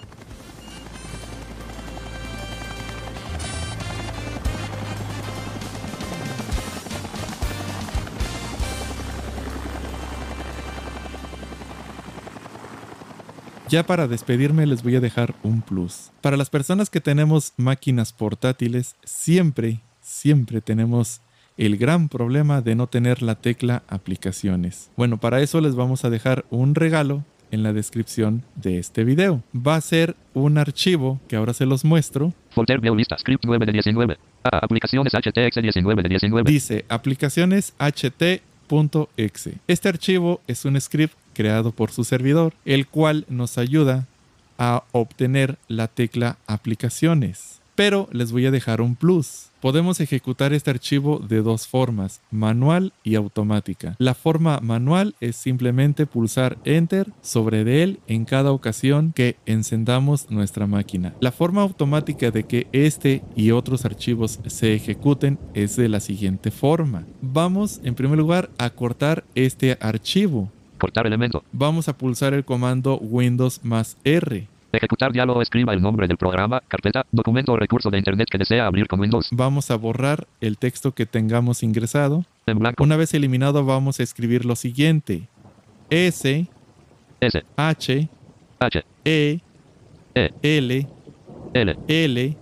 Ya 13.68 13.86
para 13.86 14.06
despedirme 14.08 14.66
les 14.66 14.82
voy 14.82 14.96
a 14.96 15.00
dejar 15.00 15.34
un 15.42 15.62
plus. 15.62 16.10
Para 16.20 16.36
las 16.36 16.50
personas 16.50 16.90
que 16.90 17.00
tenemos 17.00 17.54
máquinas 17.56 18.12
portátiles, 18.12 18.94
siempre, 19.04 19.80
siempre 20.02 20.60
tenemos 20.60 21.22
el 21.56 21.76
gran 21.78 22.08
problema 22.08 22.60
de 22.60 22.74
no 22.74 22.88
tener 22.88 23.22
la 23.22 23.36
tecla 23.36 23.82
aplicaciones. 23.88 24.90
Bueno, 24.96 25.18
para 25.18 25.40
eso 25.40 25.60
les 25.60 25.74
vamos 25.76 26.04
a 26.04 26.10
dejar 26.10 26.44
un 26.50 26.74
regalo 26.74 27.24
en 27.50 27.62
la 27.62 27.72
descripción 27.72 28.42
de 28.56 28.78
este 28.78 29.04
video. 29.04 29.42
Va 29.54 29.76
a 29.76 29.80
ser 29.80 30.14
un 30.34 30.58
archivo 30.58 31.20
que 31.28 31.36
ahora 31.36 31.54
se 31.54 31.64
los 31.64 31.84
muestro. 31.84 32.34
Folder 32.50 32.82
lista, 32.82 33.16
script 33.16 33.44
9 33.46 33.64
de 33.64 33.72
19. 33.72 34.18
Ah, 34.44 34.58
aplicaciones 34.62 35.12
HTX 35.14 35.62
19 35.62 36.02
de 36.02 36.08
19. 36.08 36.50
Dice 36.50 36.84
aplicaciones 36.88 37.72
ht.exe. 38.68 39.54
Este 39.68 39.88
archivo 39.88 40.40
es 40.46 40.64
un 40.64 40.80
script 40.80 41.14
creado 41.34 41.72
por 41.72 41.90
su 41.90 42.04
servidor, 42.04 42.54
el 42.64 42.86
cual 42.86 43.24
nos 43.28 43.58
ayuda 43.58 44.06
a 44.58 44.84
obtener 44.92 45.58
la 45.68 45.88
tecla 45.88 46.38
aplicaciones. 46.46 47.60
Pero 47.74 48.08
les 48.12 48.32
voy 48.32 48.46
a 48.46 48.50
dejar 48.50 48.80
un 48.80 48.94
plus. 48.94 49.46
Podemos 49.64 49.98
ejecutar 50.00 50.52
este 50.52 50.70
archivo 50.70 51.20
de 51.26 51.40
dos 51.40 51.66
formas, 51.66 52.20
manual 52.30 52.92
y 53.02 53.14
automática. 53.14 53.96
La 53.98 54.12
forma 54.12 54.60
manual 54.60 55.14
es 55.22 55.36
simplemente 55.36 56.04
pulsar 56.04 56.58
Enter 56.66 57.10
sobre 57.22 57.64
de 57.64 57.82
él 57.82 57.98
en 58.06 58.26
cada 58.26 58.52
ocasión 58.52 59.14
que 59.14 59.36
encendamos 59.46 60.30
nuestra 60.30 60.66
máquina. 60.66 61.14
La 61.20 61.32
forma 61.32 61.62
automática 61.62 62.30
de 62.30 62.44
que 62.44 62.66
este 62.72 63.22
y 63.36 63.52
otros 63.52 63.86
archivos 63.86 64.38
se 64.48 64.74
ejecuten 64.74 65.38
es 65.54 65.76
de 65.76 65.88
la 65.88 66.00
siguiente 66.00 66.50
forma. 66.50 67.06
Vamos 67.22 67.80
en 67.84 67.94
primer 67.94 68.18
lugar 68.18 68.50
a 68.58 68.68
cortar 68.68 69.24
este 69.34 69.78
archivo. 69.80 70.52
Cortar 70.76 71.06
elemento. 71.06 71.42
Vamos 71.52 71.88
a 71.88 71.96
pulsar 71.96 72.34
el 72.34 72.44
comando 72.44 72.98
Windows 72.98 73.60
más 73.64 73.96
R. 74.04 74.46
Ejecutar 74.74 75.12
diálogo. 75.12 75.42
Escriba 75.42 75.72
el 75.72 75.82
nombre 75.82 76.06
del 76.06 76.16
programa, 76.16 76.62
carpeta, 76.66 77.06
documento 77.12 77.52
o 77.52 77.56
recurso 77.56 77.90
de 77.90 77.98
Internet 77.98 78.28
que 78.30 78.38
desea 78.38 78.66
abrir 78.66 78.86
con 78.86 79.00
Windows. 79.00 79.28
Vamos 79.32 79.70
a 79.70 79.76
borrar 79.76 80.26
el 80.40 80.58
texto 80.58 80.92
que 80.92 81.06
tengamos 81.06 81.62
ingresado. 81.62 82.24
En 82.46 82.58
blanco. 82.58 82.82
Una 82.82 82.96
vez 82.96 83.14
eliminado 83.14 83.64
vamos 83.64 84.00
a 84.00 84.02
escribir 84.02 84.44
lo 84.44 84.56
siguiente. 84.56 85.28
S, 85.90 86.46
S, 87.20 87.44
H, 87.56 88.08
H, 88.58 88.84
E, 89.04 89.40
E, 90.14 90.30
L, 90.42 90.86
L, 91.54 91.76
L, 91.88 92.36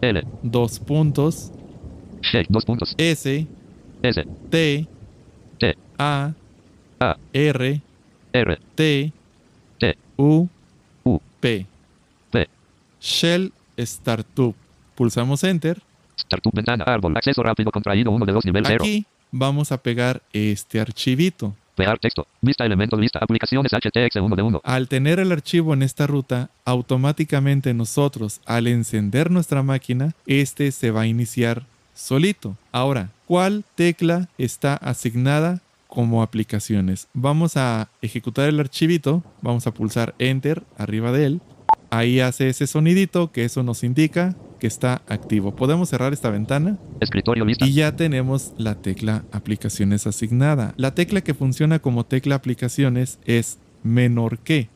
L, 0.00 0.24
dos 0.42 0.78
puntos, 0.78 1.52
dos 2.48 2.64
puntos. 2.64 2.94
S, 2.98 3.46
S, 4.02 4.26
T, 4.50 4.86
T, 5.58 5.76
A, 5.98 6.32
A, 7.00 7.16
R, 7.32 7.82
R, 8.32 8.58
T, 8.74 9.12
T, 9.78 9.96
U, 10.16 10.48
P. 11.42 11.66
P. 12.30 12.48
Shell 13.00 13.52
Startup. 13.76 14.54
Pulsamos 14.94 15.42
Enter. 15.42 15.82
Startup 16.16 16.52
ventana, 16.54 16.84
árbol, 16.86 17.16
acceso 17.16 17.42
rápido 17.42 17.72
contraído 17.72 18.12
1 18.12 18.26
de 18.26 18.32
2, 18.32 18.44
nivel 18.44 18.64
0. 18.64 18.84
Aquí 18.84 19.04
vamos 19.32 19.72
a 19.72 19.82
pegar 19.82 20.22
este 20.32 20.78
archivito. 20.78 21.56
Pegar 21.74 21.98
texto. 21.98 22.28
Vista 22.40 22.64
elemento 22.64 22.96
lista. 22.96 23.18
Aplicaciones 23.20 23.72
HTX 23.72 24.16
1 24.16 24.36
de 24.36 24.42
1. 24.42 24.60
Al 24.62 24.86
tener 24.86 25.18
el 25.18 25.32
archivo 25.32 25.74
en 25.74 25.82
esta 25.82 26.06
ruta, 26.06 26.50
automáticamente 26.64 27.74
nosotros, 27.74 28.40
al 28.46 28.68
encender 28.68 29.32
nuestra 29.32 29.64
máquina, 29.64 30.14
este 30.26 30.70
se 30.70 30.92
va 30.92 31.00
a 31.00 31.06
iniciar 31.08 31.64
solito. 31.92 32.56
Ahora, 32.70 33.10
¿cuál 33.26 33.64
tecla 33.74 34.28
está 34.38 34.76
asignada 34.76 35.60
como 35.92 36.22
aplicaciones? 36.22 37.08
Vamos 37.12 37.58
a 37.58 37.90
ejecutar 38.00 38.48
el 38.48 38.58
archivito, 38.58 39.22
vamos 39.42 39.66
a 39.66 39.74
pulsar 39.74 40.14
Enter 40.18 40.62
arriba 40.78 41.12
de 41.12 41.26
él. 41.26 41.40
Ahí 41.90 42.20
hace 42.20 42.48
ese 42.48 42.66
sonidito 42.66 43.30
que 43.30 43.44
eso 43.44 43.62
nos 43.62 43.84
indica 43.84 44.34
que 44.58 44.66
está 44.66 45.02
activo. 45.06 45.54
Podemos 45.54 45.90
cerrar 45.90 46.14
esta 46.14 46.30
ventana 46.30 46.78
Escritorio 46.98 47.44
lista. 47.44 47.66
y 47.66 47.74
ya 47.74 47.94
tenemos 47.94 48.54
la 48.56 48.76
tecla 48.76 49.24
aplicaciones 49.32 50.06
asignada. 50.06 50.72
La 50.78 50.94
tecla 50.94 51.20
que 51.20 51.34
funciona 51.34 51.78
como 51.78 52.06
tecla 52.06 52.36
aplicaciones 52.36 53.18
es 53.26 53.58
menor 53.82 54.38
que. 54.38 54.70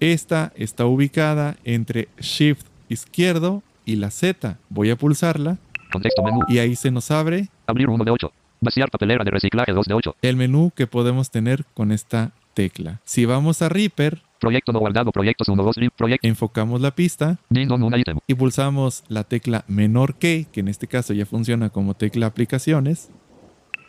Esta 0.00 0.54
está 0.56 0.86
ubicada 0.86 1.58
entre 1.64 2.08
Shift 2.18 2.66
izquierdo 2.88 3.62
y 3.84 3.96
la 3.96 4.10
Z. 4.10 4.56
Voy 4.70 4.88
a 4.88 4.96
pulsarla 4.96 5.58
Contexto 5.92 6.22
menú. 6.22 6.40
y 6.48 6.56
ahí 6.56 6.74
se 6.74 6.90
nos 6.90 7.10
abre 7.10 7.48
Abrir 7.66 7.90
1 7.90 8.02
de 8.02 8.10
8. 8.10 8.32
Vaciar 8.64 8.90
papelera 8.90 9.24
de 9.24 9.30
reciclaje 9.30 9.72
2 9.72 9.86
de 9.86 9.94
8. 9.94 10.16
el 10.22 10.36
menú 10.36 10.72
que 10.74 10.86
podemos 10.86 11.30
tener 11.30 11.64
con 11.74 11.92
esta 11.92 12.32
tecla. 12.54 13.00
Si 13.04 13.26
vamos 13.26 13.60
a 13.62 13.68
Reaper, 13.68 14.22
Proyecto 14.40 14.72
no 14.72 14.78
guardado. 14.78 15.10
Proyectos 15.10 15.48
1, 15.48 15.62
2, 15.62 15.76
proyecto. 15.96 16.28
enfocamos 16.28 16.80
la 16.82 16.90
pista 16.90 17.38
un 17.48 17.98
ítem. 17.98 18.18
y 18.26 18.34
pulsamos 18.34 19.02
la 19.08 19.24
tecla 19.24 19.64
menor 19.68 20.16
que, 20.16 20.46
que 20.52 20.60
en 20.60 20.68
este 20.68 20.86
caso 20.86 21.14
ya 21.14 21.24
funciona 21.24 21.70
como 21.70 21.94
tecla 21.94 22.26
aplicaciones. 22.26 23.10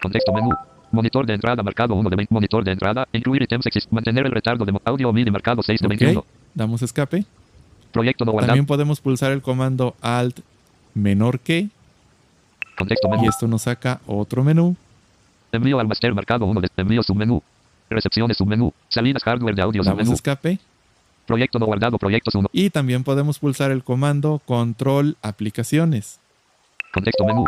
Contexto 0.02 0.32
menú. 0.32 0.52
Monitor 0.92 1.26
de 1.26 1.34
entrada 1.34 1.62
marcado 1.62 1.96
1 1.96 2.10
de 2.10 2.16
20. 2.16 2.34
Monitor 2.34 2.64
de 2.64 2.72
entrada. 2.72 3.06
Incluir 3.12 3.42
ítems 3.44 3.66
exist. 3.66 3.92
Mantener 3.92 4.26
el 4.26 4.32
retardo 4.32 4.64
de 4.64 4.74
audio 4.86 5.12
MIDI 5.12 5.30
marcado 5.30 5.62
6 5.62 5.80
de 5.82 5.88
Ok, 5.88 5.90
21. 5.90 6.26
damos 6.54 6.82
escape. 6.82 7.26
Proyecto 7.92 8.24
no 8.24 8.32
guardado. 8.32 8.52
También 8.52 8.66
podemos 8.66 9.02
pulsar 9.02 9.34
el 9.34 9.42
comando 9.42 9.96
Alt 10.00 10.40
menor 10.94 11.42
que 11.42 11.68
Contexto 12.78 13.10
menú. 13.10 13.24
y 13.24 13.28
esto 13.28 13.48
nos 13.48 13.64
saca 13.64 14.00
otro 14.06 14.44
menú. 14.44 14.76
Envío 15.52 15.80
al 15.80 15.88
master 15.88 16.14
marcado 16.14 16.46
1 16.46 16.62
de 16.62 16.70
envío 16.78 17.04
submenú. 17.04 17.42
Recepciones 17.90 18.38
submenú. 18.38 18.74
Salidas 18.90 19.24
hardware 19.24 19.56
de 19.56 19.62
audio 19.62 19.84
Damos 19.84 20.00
submenú. 20.00 20.14
escape 20.14 20.60
Proyecto 21.26 21.60
no 21.60 21.66
guardado. 21.66 21.98
Proyectos 21.98 22.36
1. 22.36 22.50
y 22.52 22.70
también 22.70 23.04
podemos 23.04 23.40
pulsar 23.40 23.72
el 23.72 23.84
comando 23.84 24.42
Control 24.46 25.18
aplicaciones. 25.22 26.20
Contexto 26.94 27.26
menú. 27.26 27.46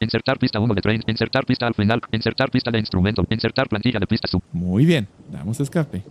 Insertar 0.00 0.38
pista 0.38 0.58
1 0.58 0.74
de 0.74 0.80
train. 0.80 1.02
Insertar 1.06 1.44
pista 1.44 1.66
al 1.66 1.74
final. 1.74 2.00
Insertar 2.12 2.50
pista 2.50 2.70
de 2.70 2.78
instrumento. 2.78 3.24
Insertar 3.30 3.68
plantilla 3.68 3.98
de 3.98 4.06
pista 4.06 4.28
sub. 4.28 4.42
Muy 4.52 4.84
bien, 4.84 5.08
damos 5.30 5.60
escape. 5.60 6.02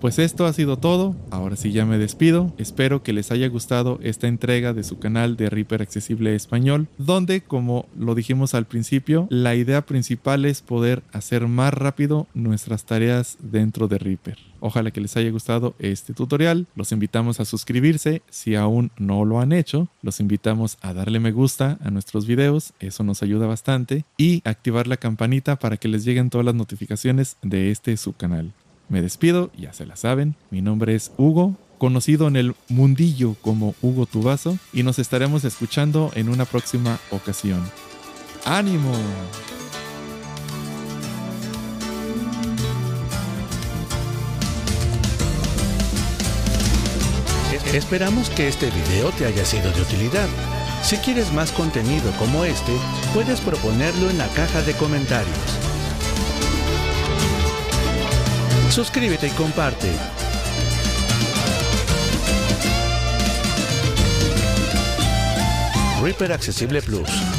Pues 0.00 0.20
esto 0.20 0.46
ha 0.46 0.52
sido 0.52 0.76
todo, 0.76 1.16
ahora 1.32 1.56
sí 1.56 1.72
ya 1.72 1.84
me 1.84 1.98
despido, 1.98 2.54
espero 2.56 3.02
que 3.02 3.12
les 3.12 3.32
haya 3.32 3.48
gustado 3.48 3.98
esta 4.00 4.28
entrega 4.28 4.72
de 4.72 4.84
su 4.84 5.00
canal 5.00 5.36
de 5.36 5.50
Reaper 5.50 5.82
Accesible 5.82 6.36
Español, 6.36 6.86
donde 6.98 7.40
como 7.40 7.88
lo 7.98 8.14
dijimos 8.14 8.54
al 8.54 8.66
principio, 8.66 9.26
la 9.28 9.56
idea 9.56 9.84
principal 9.84 10.44
es 10.44 10.62
poder 10.62 11.02
hacer 11.12 11.48
más 11.48 11.74
rápido 11.74 12.28
nuestras 12.32 12.84
tareas 12.84 13.38
dentro 13.40 13.88
de 13.88 13.98
Reaper. 13.98 14.38
Ojalá 14.60 14.92
que 14.92 15.00
les 15.00 15.16
haya 15.16 15.30
gustado 15.30 15.74
este 15.80 16.14
tutorial, 16.14 16.68
los 16.76 16.92
invitamos 16.92 17.40
a 17.40 17.44
suscribirse 17.44 18.22
si 18.30 18.54
aún 18.54 18.92
no 18.98 19.24
lo 19.24 19.40
han 19.40 19.52
hecho, 19.52 19.88
los 20.02 20.20
invitamos 20.20 20.78
a 20.80 20.92
darle 20.92 21.18
me 21.18 21.32
gusta 21.32 21.76
a 21.82 21.90
nuestros 21.90 22.24
videos, 22.24 22.72
eso 22.78 23.02
nos 23.02 23.24
ayuda 23.24 23.48
bastante, 23.48 24.04
y 24.16 24.42
activar 24.44 24.86
la 24.86 24.96
campanita 24.96 25.56
para 25.56 25.76
que 25.76 25.88
les 25.88 26.04
lleguen 26.04 26.30
todas 26.30 26.44
las 26.44 26.54
notificaciones 26.54 27.36
de 27.42 27.72
este 27.72 27.96
su 27.96 28.12
canal. 28.12 28.52
Me 28.88 29.02
despido, 29.02 29.50
ya 29.56 29.72
se 29.72 29.84
la 29.84 29.96
saben. 29.96 30.34
Mi 30.50 30.62
nombre 30.62 30.94
es 30.94 31.12
Hugo, 31.18 31.54
conocido 31.76 32.26
en 32.26 32.36
el 32.36 32.54
mundillo 32.68 33.34
como 33.42 33.74
Hugo 33.82 34.06
Tubazo, 34.06 34.58
y 34.72 34.82
nos 34.82 34.98
estaremos 34.98 35.44
escuchando 35.44 36.10
en 36.14 36.28
una 36.28 36.46
próxima 36.46 36.98
ocasión. 37.10 37.62
¡Ánimo! 38.44 38.92
Esperamos 47.74 48.30
que 48.30 48.48
este 48.48 48.70
video 48.70 49.10
te 49.10 49.26
haya 49.26 49.44
sido 49.44 49.70
de 49.70 49.82
utilidad. 49.82 50.26
Si 50.82 50.96
quieres 50.96 51.30
más 51.34 51.52
contenido 51.52 52.10
como 52.18 52.44
este, 52.44 52.72
puedes 53.12 53.42
proponerlo 53.42 54.08
en 54.08 54.16
la 54.16 54.28
caja 54.28 54.62
de 54.62 54.72
comentarios. 54.72 55.67
Suscríbete 58.78 59.26
y 59.26 59.30
comparte. 59.30 59.90
Reaper 66.00 66.30
Accesible 66.30 66.80
Plus. 66.82 67.37